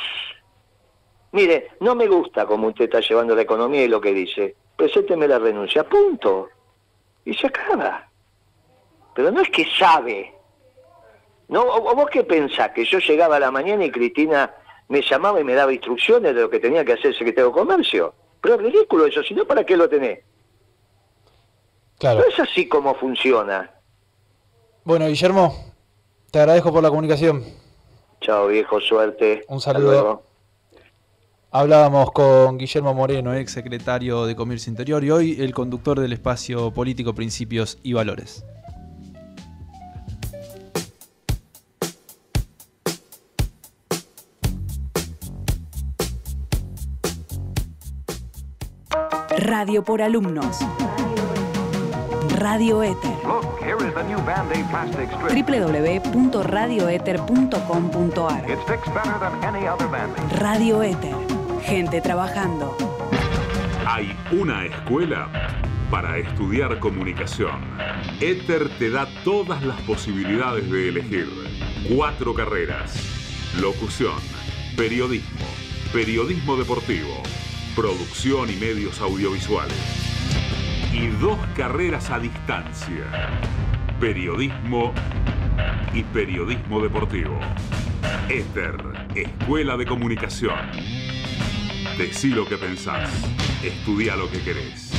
[1.34, 4.56] Mire, no me gusta cómo usted está llevando la economía y lo que dice.
[4.76, 6.50] Presénteme la renuncia, punto.
[7.26, 8.08] Y se acaba.
[9.14, 10.33] Pero no es que sabe.
[11.48, 11.62] ¿No?
[11.64, 12.72] ¿O vos qué pensás?
[12.72, 14.54] Que yo llegaba a la mañana y Cristina
[14.88, 17.54] me llamaba y me daba instrucciones de lo que tenía que hacer el secretario de
[17.54, 18.14] Comercio.
[18.42, 20.20] Pero es ridículo eso, si no, ¿para qué lo tenés?
[21.98, 22.20] Claro.
[22.20, 23.72] No es así como funciona.
[24.84, 25.74] Bueno, Guillermo,
[26.32, 27.44] te agradezco por la comunicación.
[28.20, 29.46] Chao, viejo, suerte.
[29.48, 30.24] Un saludo.
[31.52, 36.72] Hablábamos con Guillermo Moreno, ex secretario de Comercio Interior y hoy el conductor del espacio
[36.72, 38.44] político Principios y Valores.
[49.46, 50.60] Radio por alumnos.
[52.38, 53.12] Radio Éter.
[56.14, 58.46] www.radioeter.com.ar
[60.40, 61.14] Radio Éter.
[61.62, 62.78] Gente trabajando.
[63.86, 65.28] Hay una escuela
[65.92, 67.60] para estudiar comunicación.
[68.22, 71.28] Éter te da todas las posibilidades de elegir.
[71.94, 72.96] Cuatro carreras.
[73.60, 74.16] Locución,
[74.78, 75.46] periodismo,
[75.92, 77.22] periodismo deportivo,
[77.76, 79.78] producción y medios audiovisuales.
[80.94, 83.06] Y dos carreras a distancia.
[84.00, 84.94] Periodismo
[85.94, 87.40] y periodismo deportivo.
[88.30, 88.78] Éter,
[89.16, 90.60] Escuela de Comunicación.
[91.98, 93.10] Decí lo que pensás.
[93.64, 94.93] Estudia lo que querés.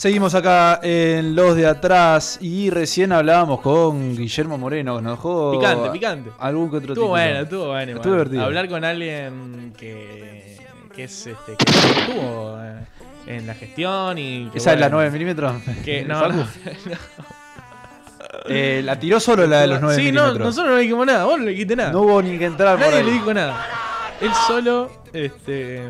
[0.00, 5.52] Seguimos acá en Los de Atrás y recién hablábamos con Guillermo Moreno, que nos dejó
[5.52, 6.30] Picante, picante.
[6.38, 7.08] algún que otro Estuvo título.
[7.10, 7.92] bueno, estuvo bueno.
[7.96, 8.42] Estuvo divertido.
[8.44, 10.56] Hablar con alguien que,
[10.96, 12.78] que es este que estuvo eh,
[13.26, 15.62] en la gestión y que, ¿Esa es la bueno, 9 milímetros?
[15.84, 16.46] Que no, no,
[18.48, 20.46] Eh, la tiró solo la de los 9 Sí, no, milímetros.
[20.46, 21.92] nosotros no le dijimos nada, vos no le dijiste nada.
[21.92, 23.04] No hubo ni que entrar por Nadie ahí.
[23.04, 23.66] le dijo nada.
[24.22, 25.82] Él solo, este.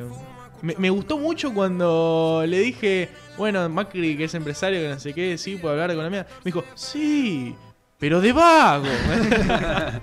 [0.62, 5.12] Me, me gustó mucho cuando le dije, bueno, Macri, que es empresario, que no sé
[5.14, 6.26] qué, sí, puede hablar de economía.
[6.44, 7.54] Me dijo, sí,
[7.98, 8.84] pero de vago.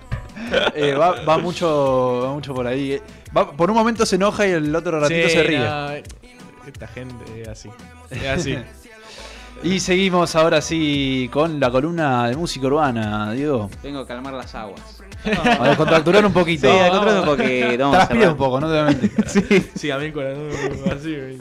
[0.76, 2.94] Eh, va, va mucho, va mucho por ahí.
[2.94, 3.02] Eh,
[3.36, 5.60] va- por un momento se enoja y el otro ratito Sí, se ríe.
[5.60, 7.70] no, esta gente es así.
[8.12, 8.58] Es así.
[9.64, 13.72] Y seguimos ahora sí con la columna de música urbana, Diego.
[13.82, 15.02] Vengo a calmar las aguas.
[15.60, 16.68] A descontracturar un poquito.
[16.72, 17.78] Sí, a descontracturar un poquito.
[17.84, 19.12] Vamos a Transpira un poco, no te voy a mentir.
[19.28, 19.70] Sí.
[19.76, 20.32] Sí, a mí con la
[20.94, 21.08] así.
[21.10, 21.38] me.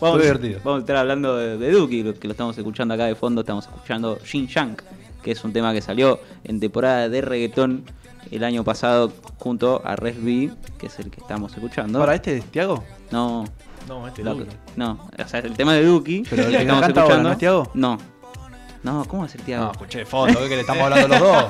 [0.00, 0.60] Vamos, divertido.
[0.64, 3.40] vamos a estar hablando de, de Duki, lo- que lo estamos escuchando acá de fondo.
[3.42, 4.82] Estamos escuchando Jin Yang,
[5.22, 7.84] que es un tema que salió en temporada de reggaetón
[8.30, 11.98] el año pasado junto a Res B, que es el que estamos escuchando.
[12.00, 12.84] ¿Para este, Tiago?
[13.10, 13.44] No.
[13.88, 14.44] No, este Duki.
[14.76, 16.22] No, o sea, el tema de Duki.
[16.28, 17.28] Pero el que estamos canta ahora, escuchando.
[17.28, 17.70] ¿no es Tiago?
[17.74, 17.98] No.
[18.82, 19.64] No, ¿cómo va a ser Tiago?
[19.66, 21.44] No, escuché de fondo, ve que le estamos hablando los dos.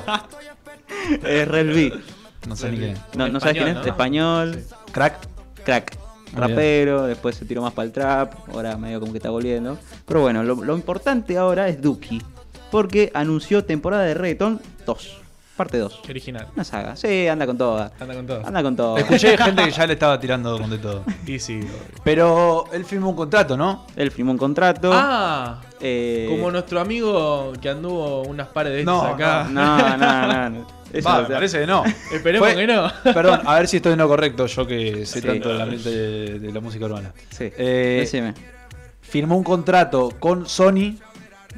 [1.23, 1.93] es Res B.
[2.47, 2.97] No sé ni quién.
[3.15, 3.85] No, no sabes quién es.
[3.85, 4.55] Español, ¿no?
[4.55, 4.91] De español.
[4.91, 5.27] Crack.
[5.63, 5.97] Crack.
[6.33, 9.79] Rapero, después se tiró más para el trap, ahora medio como que está volviendo.
[10.05, 12.21] Pero bueno, lo, lo importante ahora es Duki,
[12.69, 15.21] porque anunció temporada de reggaetón 2.
[15.59, 15.99] Parte 2.
[16.05, 16.47] Qué original.
[16.55, 16.95] Una saga.
[16.95, 17.91] Sí, anda con toda.
[17.99, 18.45] Anda con todo.
[18.47, 18.97] Anda con todo.
[18.97, 21.03] Escuché gente que ya le estaba tirando con de todo.
[21.27, 21.59] Y sí.
[22.01, 23.85] Pero él firmó un contrato, ¿no?
[23.97, 24.89] Él firmó un contrato.
[24.93, 29.49] Ah, eh, como nuestro amigo que anduvo unas pares de No, acá.
[29.51, 30.49] No, no, no.
[30.49, 30.67] no.
[30.93, 31.83] Eso, Va, o me sea, parece que no.
[32.13, 32.89] Esperemos Fue- que no.
[33.13, 35.27] Perdón, a ver si estoy en lo correcto, yo que sé Sí.
[35.27, 37.11] tanto del ambiente de, de la música urbana.
[37.31, 37.51] Sí.
[37.57, 38.33] Eh, Decime.
[39.01, 40.95] firmó un contrato con Sony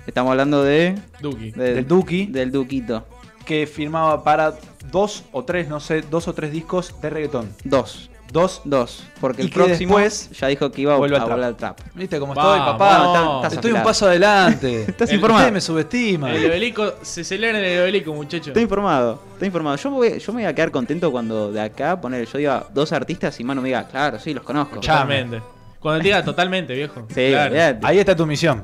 [0.08, 0.98] Estamos hablando de.
[1.22, 1.52] Duki.
[1.52, 3.06] de- del Duki Del Duquito.
[3.52, 4.54] Que firmaba para
[4.92, 7.50] dos o tres, no sé, dos o tres discos de reggaetón.
[7.66, 8.10] Dos.
[8.32, 8.62] Dos.
[8.64, 9.04] Dos.
[9.20, 11.44] Porque Y el que próximo después ya dijo que iba a al volver trap.
[11.44, 11.80] al trap.
[11.94, 13.36] ¿Viste cómo estoy, papá?
[13.36, 14.84] Estás estoy un paso adelante.
[14.88, 15.44] Estás El- informado.
[15.44, 16.34] Usted me subestima.
[16.34, 18.48] El obelisco, se celebra en el obelisco, muchachos.
[18.48, 19.76] Estoy informado, estoy informado.
[19.76, 22.66] Yo me, voy, yo me voy a quedar contento cuando de acá poner yo diga
[22.74, 24.76] dos artistas y mano me diga, claro, sí, los conozco.
[24.80, 25.42] Totalmente.
[25.82, 27.06] Cuando te diga totalmente, viejo.
[27.10, 27.80] Sí, claro.
[27.84, 28.64] Ahí está tu misión.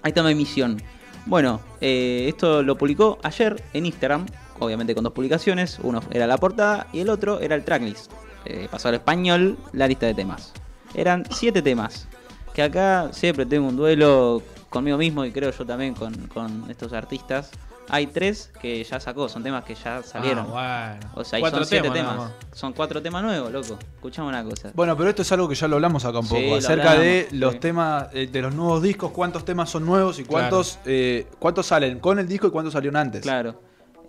[0.00, 0.80] Ahí está mi misión.
[1.28, 4.24] Bueno, eh, esto lo publicó ayer en Instagram,
[4.60, 5.78] obviamente con dos publicaciones.
[5.82, 8.10] Uno era la portada y el otro era el tracklist.
[8.46, 10.54] Eh, pasó al español la lista de temas.
[10.94, 12.08] Eran siete temas.
[12.54, 16.94] Que acá siempre tengo un duelo conmigo mismo y creo yo también con, con estos
[16.94, 17.50] artistas.
[17.90, 20.46] Hay tres que ya sacó, son temas que ya salieron.
[20.54, 21.12] Ah, bueno.
[21.16, 23.78] O sea, y Cuatro son siete temas Son cuatro temas nuevos, loco.
[23.94, 24.70] Escuchame una cosa.
[24.74, 26.46] Bueno, pero esto es algo que ya lo hablamos acá un Sí, poco.
[26.46, 27.58] lo acerca de los sí.
[27.60, 31.98] temas, eh, de los nuevos discos, cuántos temas son nuevos y cuántos, eh, cuántos salen
[32.00, 33.22] con el disco y cuántos salieron antes.
[33.22, 33.60] Claro.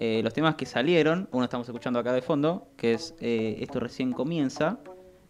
[0.02, 3.80] Eh, los temas que salieron, uno estamos escuchando acá de fondo, que es eh, Esto
[3.80, 4.78] recién comienza.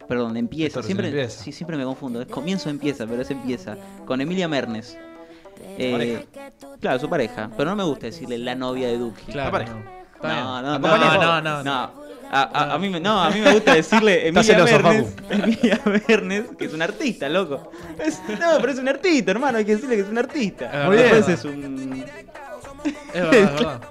[0.08, 0.82] Perdón, empieza.
[0.82, 1.42] Siempre, empieza.
[1.44, 2.20] Sí, siempre me confundo.
[2.20, 3.76] Es comienzo empieza, pero es empieza.
[4.06, 4.98] Con Emilia Mernes.
[5.62, 6.26] Eh,
[6.80, 7.50] claro, su pareja.
[7.56, 9.32] Pero no me gusta decirle la novia de Duki.
[9.32, 9.46] Claro.
[9.46, 9.72] La pareja.
[9.74, 10.00] no.
[10.22, 11.72] No, no, no, no, no, no,
[12.30, 15.80] A, a- a mí, me- no, a mí me gusta decirle Emilia celoso, Mernes, Emilia
[16.06, 17.70] Mernes, que es un artista, loco.
[17.98, 20.82] Es- no, pero es un artista, hermano, hay que decirle que es un artista.
[20.86, 21.08] Muy bien.
[21.10, 22.04] Después es un...
[22.84, 23.80] Es verdad, es verdad.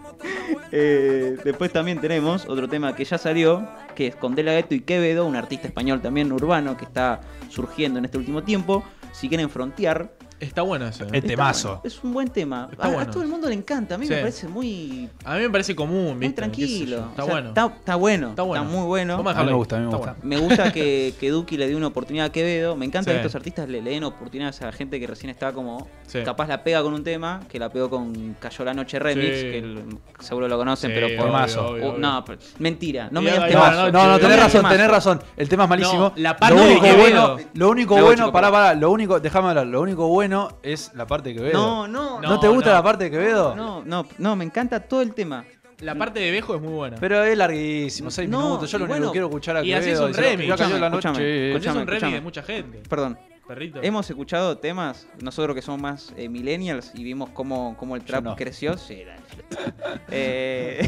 [0.71, 4.75] Eh, después también tenemos otro tema que ya salió, que es con De La Ghetto
[4.75, 8.83] y Quevedo, un artista español también urbano que está surgiendo en este último tiempo.
[9.11, 11.03] Si quieren frontear, Está bueno eso.
[11.05, 11.09] eh.
[11.13, 11.81] El temazo.
[11.83, 12.69] es un buen tema.
[12.71, 14.13] Está a, todo el mundo le encanta, a mí Sí.
[14.13, 16.97] me parece muy, A mí me parece común, muy tranquilo.
[17.09, 17.49] Está O sea, bueno.
[17.49, 18.63] Está, está bueno, Está bueno.
[18.65, 19.15] muy bueno.
[19.15, 20.13] A mí me gusta, a mí me gusta.
[20.13, 20.15] bueno.
[20.23, 22.75] Me gusta que, que Duki le dé una oportunidad a Quevedo.
[22.75, 23.15] Me encanta Sí.
[23.15, 25.87] que estos artistas le, le den oportunidades a gente que recién está como.
[26.07, 26.19] Sí.
[26.23, 29.41] Capaz la pega con un tema, que la pegó con Cayó la Noche Remix, Sí.
[29.43, 29.83] que el-
[30.19, 31.29] seguro lo conocen, Sí, pero por.
[31.29, 31.95] Obvio.
[31.97, 33.09] no, pero- mentira.
[33.11, 33.91] No Y me digas No, temazo.
[33.91, 35.21] no, no, noche, tenés razón, tenés razón.
[35.37, 35.99] El tema es malísimo.
[36.01, 39.49] No, la parte lo de único bueno, lo único bueno, pará, pará, lo único, déjame
[39.49, 40.28] hablar, lo único bueno
[40.63, 41.53] es la parte de Quevedo.
[41.53, 42.39] No, no, ¿No, no.
[42.39, 42.75] te gusta no.
[42.75, 43.55] la parte de Quevedo?
[43.55, 45.45] No, no, no, me encanta todo el tema.
[45.81, 46.97] La parte de Bejo es muy buena.
[46.99, 48.71] Pero es larguísimo, seis No, minutos.
[48.71, 50.47] Yo lo único bueno, que quiero escuchar a y así es un remix.
[50.49, 51.55] ya cayó la Escúchame, noche.
[51.55, 52.81] Es un remix de mucha gente.
[52.89, 53.17] Perdón.
[53.47, 53.79] Perrito.
[53.81, 58.23] Hemos escuchado temas, nosotros que somos más eh, millennials y vimos cómo, cómo el trap
[58.23, 58.35] no.
[58.35, 58.77] creció.
[58.77, 59.03] Sí,
[60.11, 60.87] Eh,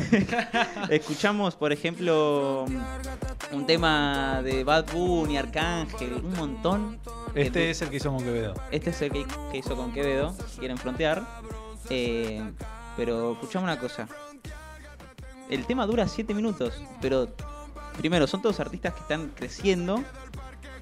[0.89, 2.65] escuchamos, por ejemplo,
[3.51, 6.99] un tema de Bad Bunny, Arcángel, un montón.
[7.33, 8.53] Este Eh, es el que hizo con Quevedo.
[8.71, 11.23] Este es el que, que hizo con Quevedo, quieren frontear.
[11.89, 12.43] Eh,
[12.95, 14.07] pero escuchamos una cosa.
[15.51, 17.27] El tema dura 7 minutos, pero
[17.97, 20.01] primero, son todos artistas que están creciendo.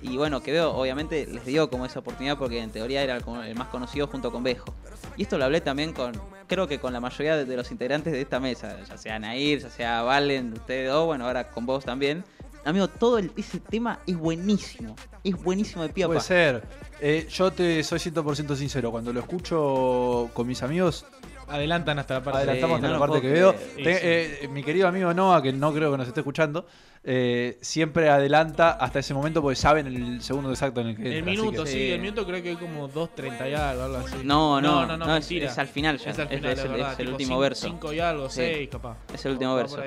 [0.01, 3.67] Y bueno, Quevedo obviamente les dio como esa oportunidad porque en teoría era el más
[3.67, 4.73] conocido junto con Bejo.
[5.17, 6.13] Y esto lo hablé también con,
[6.47, 9.69] creo que con la mayoría de, los integrantes de esta mesa, ya sea Nair, ya
[9.69, 12.23] sea Valen, ustedes dos, bueno, ahora con vos también.
[12.63, 14.95] Amigo, todo el- ese tema es buenísimo.
[15.23, 16.63] Es buenísimo de pie Puede ser.
[17.01, 18.91] Eh, yo te soy 100% sincero.
[18.91, 21.05] Cuando lo escucho con mis amigos,
[21.49, 23.55] Adelantan hasta la parte adelantamos no hasta la parte creer.
[23.75, 26.65] Te- eh, mi querido amigo Noah, que no creo que nos esté escuchando,
[27.03, 31.13] eh, siempre adelanta hasta ese momento porque saben el segundo exacto en el que El
[31.19, 34.17] entra, minuto, que- sí, el minuto creo que es como 2.30 y algo, algo así.
[34.23, 36.11] No, no, no, no, no, es- al final ya.
[36.11, 37.67] Es al final, es es el- verdad, es el tipo último cinco- verso.
[37.67, 38.41] cinco y algo, Sí.
[38.41, 38.97] 6 capaz.
[39.13, 39.79] Es el último verso.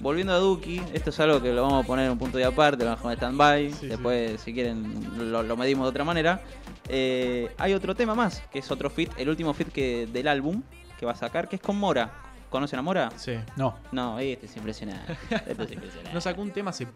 [0.00, 2.44] Volviendo a Duki, esto es algo que lo vamos a poner en un punto de
[2.44, 3.72] aparte, lo vamos a poner stand-by.
[3.72, 6.40] Sí, Después, si quieren, lo, lo medimos de otra manera.
[6.88, 10.62] Eh, hay otro tema más, que es otro fit, el último fit que, del álbum
[11.00, 12.10] que va a sacar, que es con Mora.
[12.50, 13.10] ¿Conocen a Mora?
[13.16, 13.32] Sí.
[13.56, 13.76] No.
[13.90, 15.16] No, este es impresionante.
[15.30, 16.12] Este es impresionante.
[16.12, 16.86] No sacó un tema hace.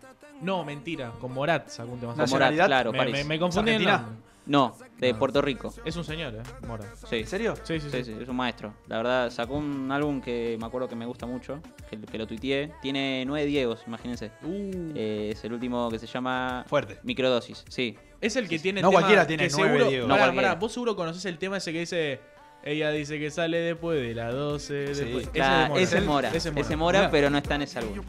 [0.42, 1.12] No, mentira.
[1.20, 2.66] Con Morat sacó un tema Con hace Morat, nacionalidad?
[2.66, 3.14] claro, Me, París.
[3.14, 3.98] me, me confundí en ¿Argentina?
[4.02, 4.24] nombre.
[4.46, 5.18] No, de No.
[5.18, 5.72] Puerto Rico.
[5.86, 6.42] Es un señor, eh.
[6.66, 6.86] Morat.
[7.08, 7.16] Sí.
[7.20, 7.54] ¿En serio?
[7.62, 7.96] Sí, sí, sí.
[8.04, 8.74] Sí, sí, es un maestro.
[8.88, 12.26] La verdad, sacó un álbum que me acuerdo que me gusta mucho, que, que lo
[12.26, 12.72] tuiteé.
[12.82, 14.32] Tiene nueve Diegos, imagínense.
[14.42, 16.98] Uh, Eh, es el último que se llama Fuerte.
[17.04, 17.64] Microdosis.
[17.70, 20.08] Sí, es el que tiene No tema cualquiera tiene que nueve, seguro, Diego.
[20.08, 20.48] No Pará, cualquiera.
[20.50, 22.20] pará, vos seguro conoces el tema ese que dice.
[22.66, 24.94] Ella dice que sale después de las 12.
[24.94, 25.04] Sí.
[25.04, 25.28] Después.
[25.28, 26.28] Claro, ese es Mora.
[26.28, 26.76] Ese Ese es Mora.
[26.78, 27.10] Mora, Mirá.
[27.10, 28.00] pero no está en ese álbum.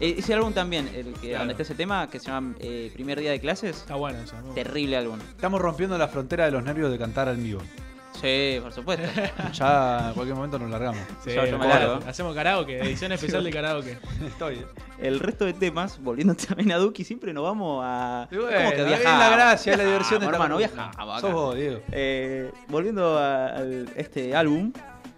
[0.00, 1.38] Eh, ese álbum también, el que, Claro.
[1.40, 3.76] donde está ese tema, que se llama eh, Primer Día de Clases.
[3.78, 4.36] Está bueno eso.
[4.54, 5.18] Terrible álbum.
[5.30, 7.60] Estamos rompiendo la frontera de los nervios de cantar en vivo.
[8.24, 9.06] Sí, por supuesto.
[9.52, 11.00] Ya en cualquier momento nos largamos.
[11.22, 11.92] Sí, Yo- yo me claro.
[11.96, 12.08] largo.
[12.08, 13.98] Hacemos karaoke, edición especial de karaoke.
[14.26, 14.62] Estoy.
[14.98, 18.26] El resto de temas, volviendo también a Duki, siempre nos vamos a.
[18.30, 21.20] Bueno, ¿Cómo que es la gracia, es la diversión de Viajamos, estar- hermano, viajamos.
[21.20, 21.80] Sos vos, Diego.
[21.92, 23.56] Eh, volviendo a,
[23.96, 24.72] este álbum,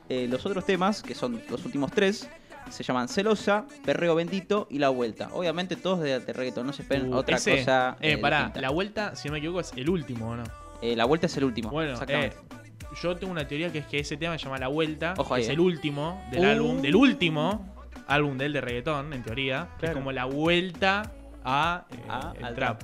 [0.08, 2.28] eh, los otros temas, que son los últimos tres,
[2.70, 5.28] se llaman Celosa, Perreo Bendito y La Vuelta.
[5.32, 7.96] Obviamente todos de, de reggaetón, no se esperen Uh, otra ese, cosa.
[8.00, 8.60] Eh, eh, pará, distinta.
[8.62, 10.42] la vuelta, si no me equivoco, es el último, ¿o no?
[10.82, 11.70] Eh, la Vuelta es el último.
[11.70, 12.36] Bueno, exactamente.
[12.36, 12.65] eh,
[13.02, 15.34] yo tengo una teoría que es que ese tema se llama La Vuelta, Ojo que
[15.36, 15.52] ahí, es eh.
[15.52, 16.48] el último del Uh.
[16.50, 17.74] álbum, del último
[18.08, 19.94] álbum de él de reggaetón, en teoría, que es Claro.
[19.96, 21.10] como la vuelta
[21.44, 22.82] a, eh, Ah, el al trap.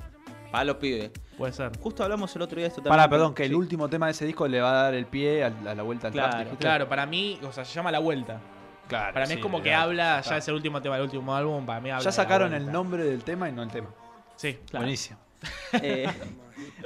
[0.51, 1.11] Para los pibes.
[1.37, 1.71] Puede ser.
[1.79, 2.91] Justo hablamos el otro día de esto también.
[2.97, 5.43] Pará, perdón, que el último tema de ese disco le va a dar el pie
[5.43, 6.25] a, a la vuelta al trap.
[6.29, 6.61] Claro, dijiste.
[6.61, 8.39] claro, para mí, o sea, se llama La Vuelta.
[8.87, 11.33] Claro, Para mí sí, es como que habla, ya es el último tema del último
[11.33, 13.71] álbum, para mí habla Ya de la sacaron el nombre del tema y no el
[13.71, 13.87] tema.
[14.35, 15.17] Sí, Buenísimo.
[15.81, 16.07] Eh,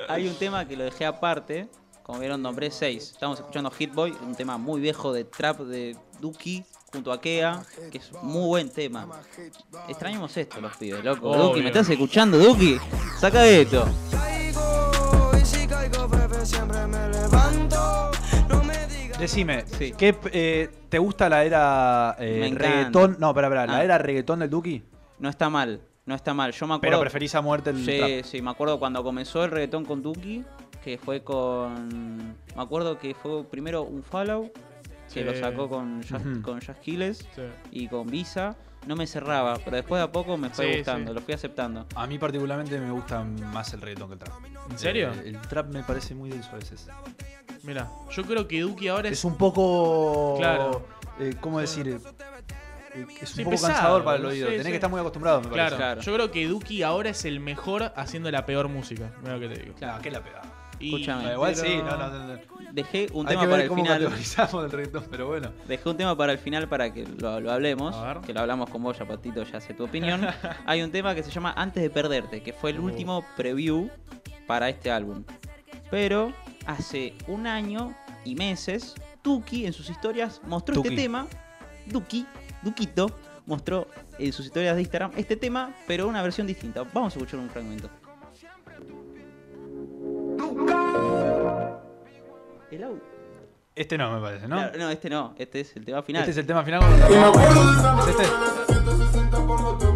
[0.07, 1.67] hay un tema que lo dejé aparte.
[2.07, 3.11] Como vieron, nombré 6.
[3.11, 7.61] Estamos escuchando Hit Boy, un tema muy viejo de trap de Duki junto a Kea,
[7.91, 9.05] que es un muy buen tema.
[9.89, 11.29] Extrañamos esto, los pibes, loco.
[11.31, 11.43] Obvio.
[11.49, 12.77] Duki, ¿me estás escuchando, Duki?
[13.19, 13.85] Saca esto.
[19.19, 19.93] Decime, Sí.
[19.97, 23.17] ¿qué, eh, ¿te gusta la era eh, reggaetón?
[23.19, 23.83] No, espera, espera, ¿la Ah.
[23.83, 24.83] era reggaetón del Duki?
[25.17, 26.51] No está mal, no está mal.
[26.51, 26.81] Yo me acuerdo.
[26.97, 28.23] Pero preferís a muerte el Sí, trap.
[28.31, 30.43] sí, me acuerdo cuando comenzó el reggaetón con Duki,
[30.87, 32.29] que fue con.
[32.55, 34.49] Me acuerdo que fue primero un follow,
[35.13, 35.21] que Sí.
[35.21, 36.41] lo sacó con Just, Ujú.
[36.41, 37.41] con Just Sí.
[37.71, 38.55] y con Visa.
[38.85, 41.15] No me cerraba, pero después de a poco me fue Sí, gustando, sí.
[41.15, 41.85] lo fui aceptando.
[41.93, 44.33] A mí particularmente me gusta más el reggaetón que el trap.
[44.71, 45.11] ¿En serio?
[45.11, 46.87] El, el trap me parece muy denso a veces.
[47.63, 50.35] Mira, yo creo que Duki ahora es, Es un poco...
[50.37, 50.87] Claro.
[51.19, 51.85] eh, ¿Cómo decir?
[51.89, 51.97] Eh,
[53.21, 54.45] es un Sí, poco pesado, cansador para el oído.
[54.47, 54.71] sí, Tenés sí.
[54.71, 56.05] que estar muy acostumbrado, me Claro, parece.
[56.05, 59.11] yo creo que Duki ahora es el mejor haciendo la peor música.
[59.21, 59.75] Mira lo que te digo.
[59.75, 60.43] Claro, ¿qué es la pegada?
[60.79, 61.33] Y- Escúchame.
[61.33, 62.39] igual pero- sí, no, no, no, no.
[62.71, 63.99] Dejé un Hay tema que para ver el cómo final.
[64.03, 65.51] categorizamos el reggaetón, pero bueno.
[65.67, 67.95] Dejé un tema para el final para que lo, lo hablemos.
[67.95, 68.21] A ver.
[68.25, 70.21] Que lo hablamos con vos, ya Patito, ya sé tu opinión.
[70.65, 72.85] Hay un tema que se llama Antes de Perderte, que fue el Uh.
[72.85, 73.89] último preview
[74.45, 75.23] para este álbum.
[75.89, 76.33] Pero
[76.65, 80.89] hace un año y meses, Tuki en sus historias mostró Tuki.
[80.89, 81.27] este tema.
[81.87, 82.25] Duki,
[82.61, 83.09] Duquito,
[83.45, 83.87] mostró
[84.19, 86.83] en sus historias de Instagram este tema, pero una versión distinta.
[86.93, 87.89] Vamos a escuchar un fragmento.
[92.71, 93.01] El audio.
[93.75, 94.55] Este no, me parece, ¿no?
[94.55, 96.21] Claro, no, este no, este es el tema final.
[96.21, 96.81] Este es el tema final.
[98.01, 99.86] ¿Es este?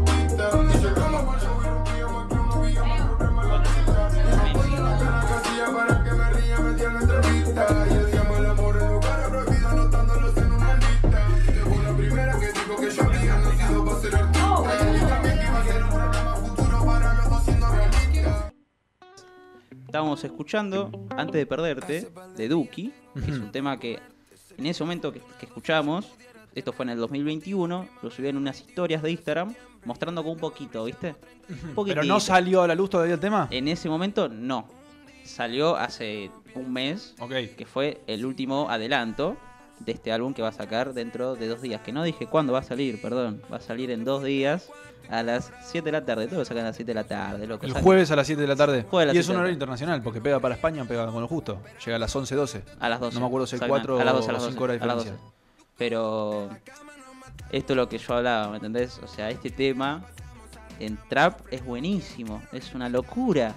[19.92, 24.00] Estábamos escuchando Antes de Perderte de Duki, que es un tema que
[24.58, 26.08] en ese momento que, que escuchamos,
[26.56, 30.38] esto fue en el 2021, lo subí en unas historias de Instagram mostrando con un
[30.40, 31.14] poquito, ¿viste?
[31.76, 33.50] Un ¿Pero no salió a la luz todavía el tema?
[33.52, 34.66] En ese momento no.
[35.26, 37.34] Salió hace un mes, Ok.
[37.58, 39.36] que fue el último adelanto
[39.86, 41.82] de este álbum que va a sacar dentro de dos días.
[41.82, 43.42] Que no dije cuándo va a salir, perdón.
[43.52, 44.70] Va a salir en dos días
[45.10, 46.28] a las 7 de la tarde.
[46.28, 47.66] Todo lo sacan a las 7 de la tarde, loco.
[47.66, 48.86] El jueves a las 7 de la tarde.
[48.90, 50.86] Jueves a las y es 7 un de la horario internacional, porque pega para España,
[50.86, 51.62] pega con lo justo.
[51.86, 52.64] Llega a las 11, 12.
[52.80, 53.16] A las 12.
[53.16, 54.64] No me acuerdo si hay Salgan 4 a las 12, a las o 12, 5
[54.64, 55.26] horas de a las diferencia.
[55.26, 55.42] 12.
[55.78, 56.50] Pero
[57.52, 59.00] esto es lo que yo hablaba, ¿me entendés?
[59.04, 60.06] O sea, este tema
[60.80, 63.56] en trap es buenísimo, es una locura.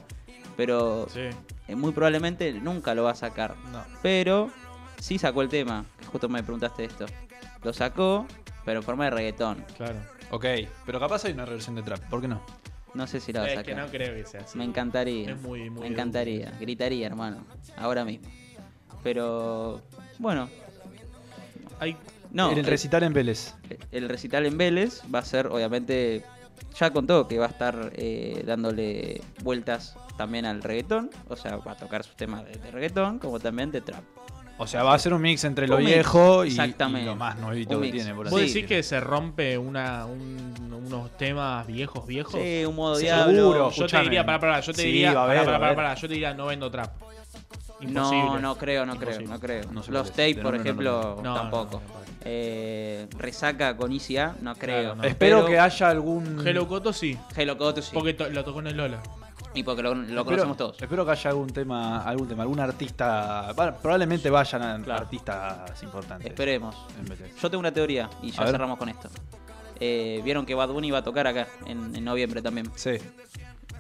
[0.57, 1.21] Pero Sí.
[1.69, 3.55] eh, muy probablemente nunca lo va a sacar.
[3.73, 3.83] No.
[4.03, 4.51] Pero
[5.05, 7.05] sí sacó el tema, que justo me preguntaste esto.
[7.63, 8.27] Lo sacó,
[8.65, 9.63] pero en forma de reggaetón.
[9.77, 9.97] Claro.
[10.31, 10.47] Ok,
[10.87, 12.41] pero capaz hay una reversión de trap, ¿por qué no?
[12.95, 13.75] No sé si la va a Es sacar.
[13.75, 14.57] que no creo que sea así.
[14.57, 15.33] Me encantaría.
[15.33, 16.53] Es muy- muy me encantaría.
[16.59, 17.45] Gritaría, hermano.
[17.77, 18.27] Ahora mismo.
[19.03, 19.83] Pero,
[20.19, 20.49] bueno.
[21.81, 21.97] Hay,
[22.31, 23.55] No, en el eh, recital en Vélez.
[23.93, 26.25] el recital en Vélez va a ser, obviamente,
[26.79, 31.11] ya contó que va a estar eh, dándole vueltas también al reggaetón.
[31.29, 34.03] O sea, va a tocar sus temas de, de reggaetón como también de trap.
[34.57, 37.81] O sea, va a ser un mix entre lo Un viejo y, lo más nuevito
[37.81, 38.15] que tiene.
[38.15, 40.55] Por ¿Vos así decís que se rompe una, un-
[40.87, 42.35] unos temas viejos, viejos?
[42.41, 43.29] Sí, un modo Seguro.
[43.33, 43.71] diablo.
[43.73, 45.67] Yo te diría, pará, pará, yo te Sí, diría, pará, haber, pará, va a pará,
[45.73, 45.77] haber.
[45.77, 46.93] pará, yo te diría no vendo trap.
[47.81, 48.23] Imposible.
[48.25, 49.65] No, no creo, no creo, no creo.
[49.73, 51.83] No Los De por ejemplo, tampoco.
[52.27, 54.95] Eh, resaca con ICA, no creo.
[54.95, 55.03] no.
[55.05, 56.47] Espero Pero que haya algún.
[56.47, 57.91] Hello Coto sí, Hello Coto sí.
[57.93, 59.03] porque to- lo tocó en el Lola.
[59.55, 60.83] Y porque lo, lo espero, conocemos todos.
[60.83, 63.53] Espero que haya algún tema, algún tema, algún artista.
[63.55, 65.03] bueno, probablemente vayan a Claro.
[65.03, 66.27] artistas importantes.
[66.27, 66.77] Esperemos.
[67.41, 68.53] Yo tengo una teoría y ya A ver.
[68.53, 69.09] cerramos con esto.
[69.81, 72.71] Eh, Vieron que Bad Bunny iba a tocar acá en, en noviembre también.
[72.75, 72.93] Sí.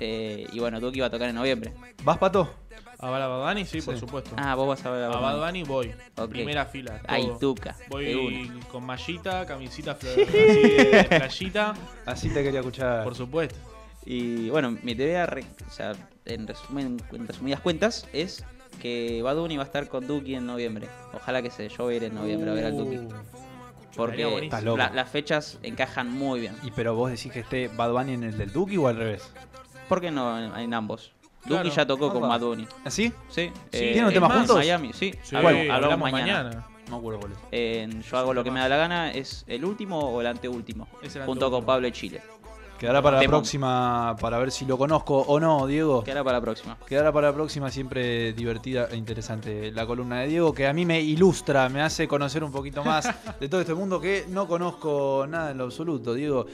[0.00, 1.72] Eh, y bueno, Duki iba a tocar en noviembre.
[2.02, 2.52] ¿Vas, Pato?
[2.98, 3.64] ¿A ver a Bad Bunny?
[3.64, 4.30] Sí, por supuesto.
[4.36, 5.62] Ah, vos vas a ver a A Bad Bad Bunny.
[5.62, 6.28] Bunny voy.
[6.28, 7.00] Primera fila.
[7.06, 7.38] Ahí, todo.
[7.54, 11.74] tuca, Voy con mallita, camisita flor- así de playita.
[12.06, 13.04] Así te quería escuchar.
[13.04, 13.56] Por supuesto.
[14.06, 15.92] Y bueno, mi teoría, re- o sea,
[16.24, 18.44] en, resumen, en resumidas cuentas, es
[18.80, 20.88] que Bad Bunny va a estar con Duki en noviembre.
[21.14, 22.96] Ojalá que se yo voy a ir en noviembre a ver al Duki.
[22.98, 23.08] Uh,
[23.96, 26.54] Porque la- las fechas encajan muy bien.
[26.64, 29.30] Y pero vos decís que esté Bad Bunny en el del Duki o al revés.
[29.88, 31.12] ¿Por qué no en, en ambos?
[31.46, 31.62] Claro.
[31.64, 32.22] Duki ya tocó con.
[32.28, 32.66] Bad Bunny.
[32.84, 33.12] ¿Así?
[33.28, 33.50] Sí.
[33.70, 34.56] ¿Tienen un tema juntos?
[34.56, 35.14] Miami, sí.
[35.22, 36.66] Sí, Hablamos- hablamos, hablamos mañana.
[36.86, 38.10] No me acuerdo cuál es.
[38.10, 40.86] Yo hago lo que me da la gana es el último o el anteúltimo.
[41.02, 41.66] Es el junto con anteúltimo.
[41.66, 42.20] Pablo y Chile.
[42.84, 46.04] Quedará para la próxima, para ver si lo conozco o no, Diego.
[46.04, 46.76] Quedará para la próxima.
[46.86, 50.84] Quedará para la próxima, siempre divertida e interesante la columna de Diego, que a mí
[50.84, 53.08] me ilustra, me hace conocer un poquito más
[53.40, 56.12] de todo este mundo que no conozco nada en lo absoluto.
[56.12, 56.44] Diego,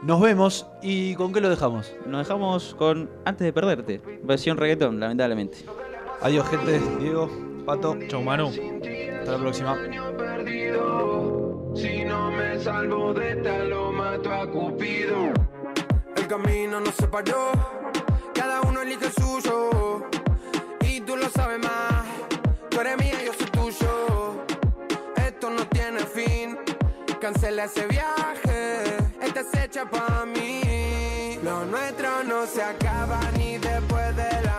[0.00, 1.92] nos vemos y ¿con qué lo dejamos?
[2.06, 4.00] Nos dejamos con Antes de perderte.
[4.22, 5.58] Versión reggaetón, lamentablemente.
[6.22, 6.80] Adiós, gente.
[6.98, 7.30] Diego,
[7.66, 7.98] Pato.
[8.08, 8.46] Chau, Manu.
[8.46, 9.76] Hasta la próxima.
[11.74, 15.05] Si no me salvo de esta, lo mato a Cupido.
[16.36, 17.50] Camino no se paró,
[18.34, 20.06] cada uno elige el suyo.
[20.82, 22.04] Y tú lo sabes más,
[22.68, 24.44] tú eres mía, yo soy tuyo.
[25.16, 26.58] Esto no tiene fin,
[27.22, 31.38] cancela ese viaje, esta es hecha para mí.
[31.42, 34.55] Lo nuestro no se acaba ni después de la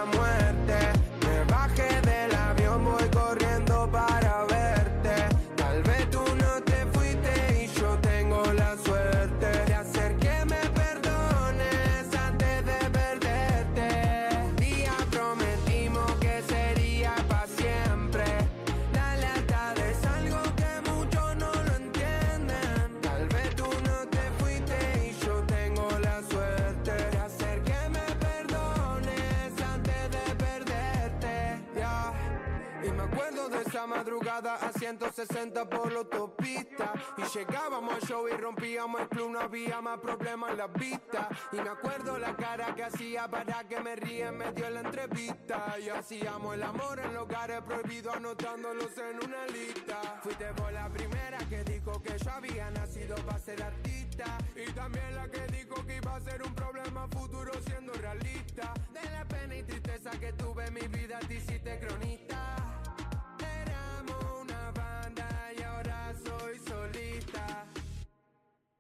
[34.78, 36.94] 160 por la autopista.
[37.18, 41.30] Y llegábamos al show y rompíamos el club, no había más problemas en la vista.
[41.52, 44.82] Y me acuerdo la cara que hacía para que me ríe en medio de la
[44.82, 45.76] entrevista.
[45.80, 50.20] Y hacíamos el amor en lugares prohibidos, anotándolos en una lista.
[50.22, 54.38] Fuiste por la primera que dijo que yo había nacido para ser artista.
[54.56, 58.74] Y también la que dijo que iba a ser un problema futuro siendo realista.
[58.94, 62.17] De la pena y tristeza que tuve en mi vida, te hiciste cronista.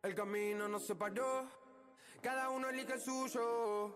[0.08, 1.52] El camino nos separó,
[2.22, 3.94] cada uno elige el suyo.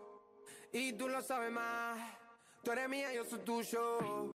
[0.74, 1.98] Y tú lo sabes más,
[2.62, 4.28] tú eres mía, yo soy tuyo.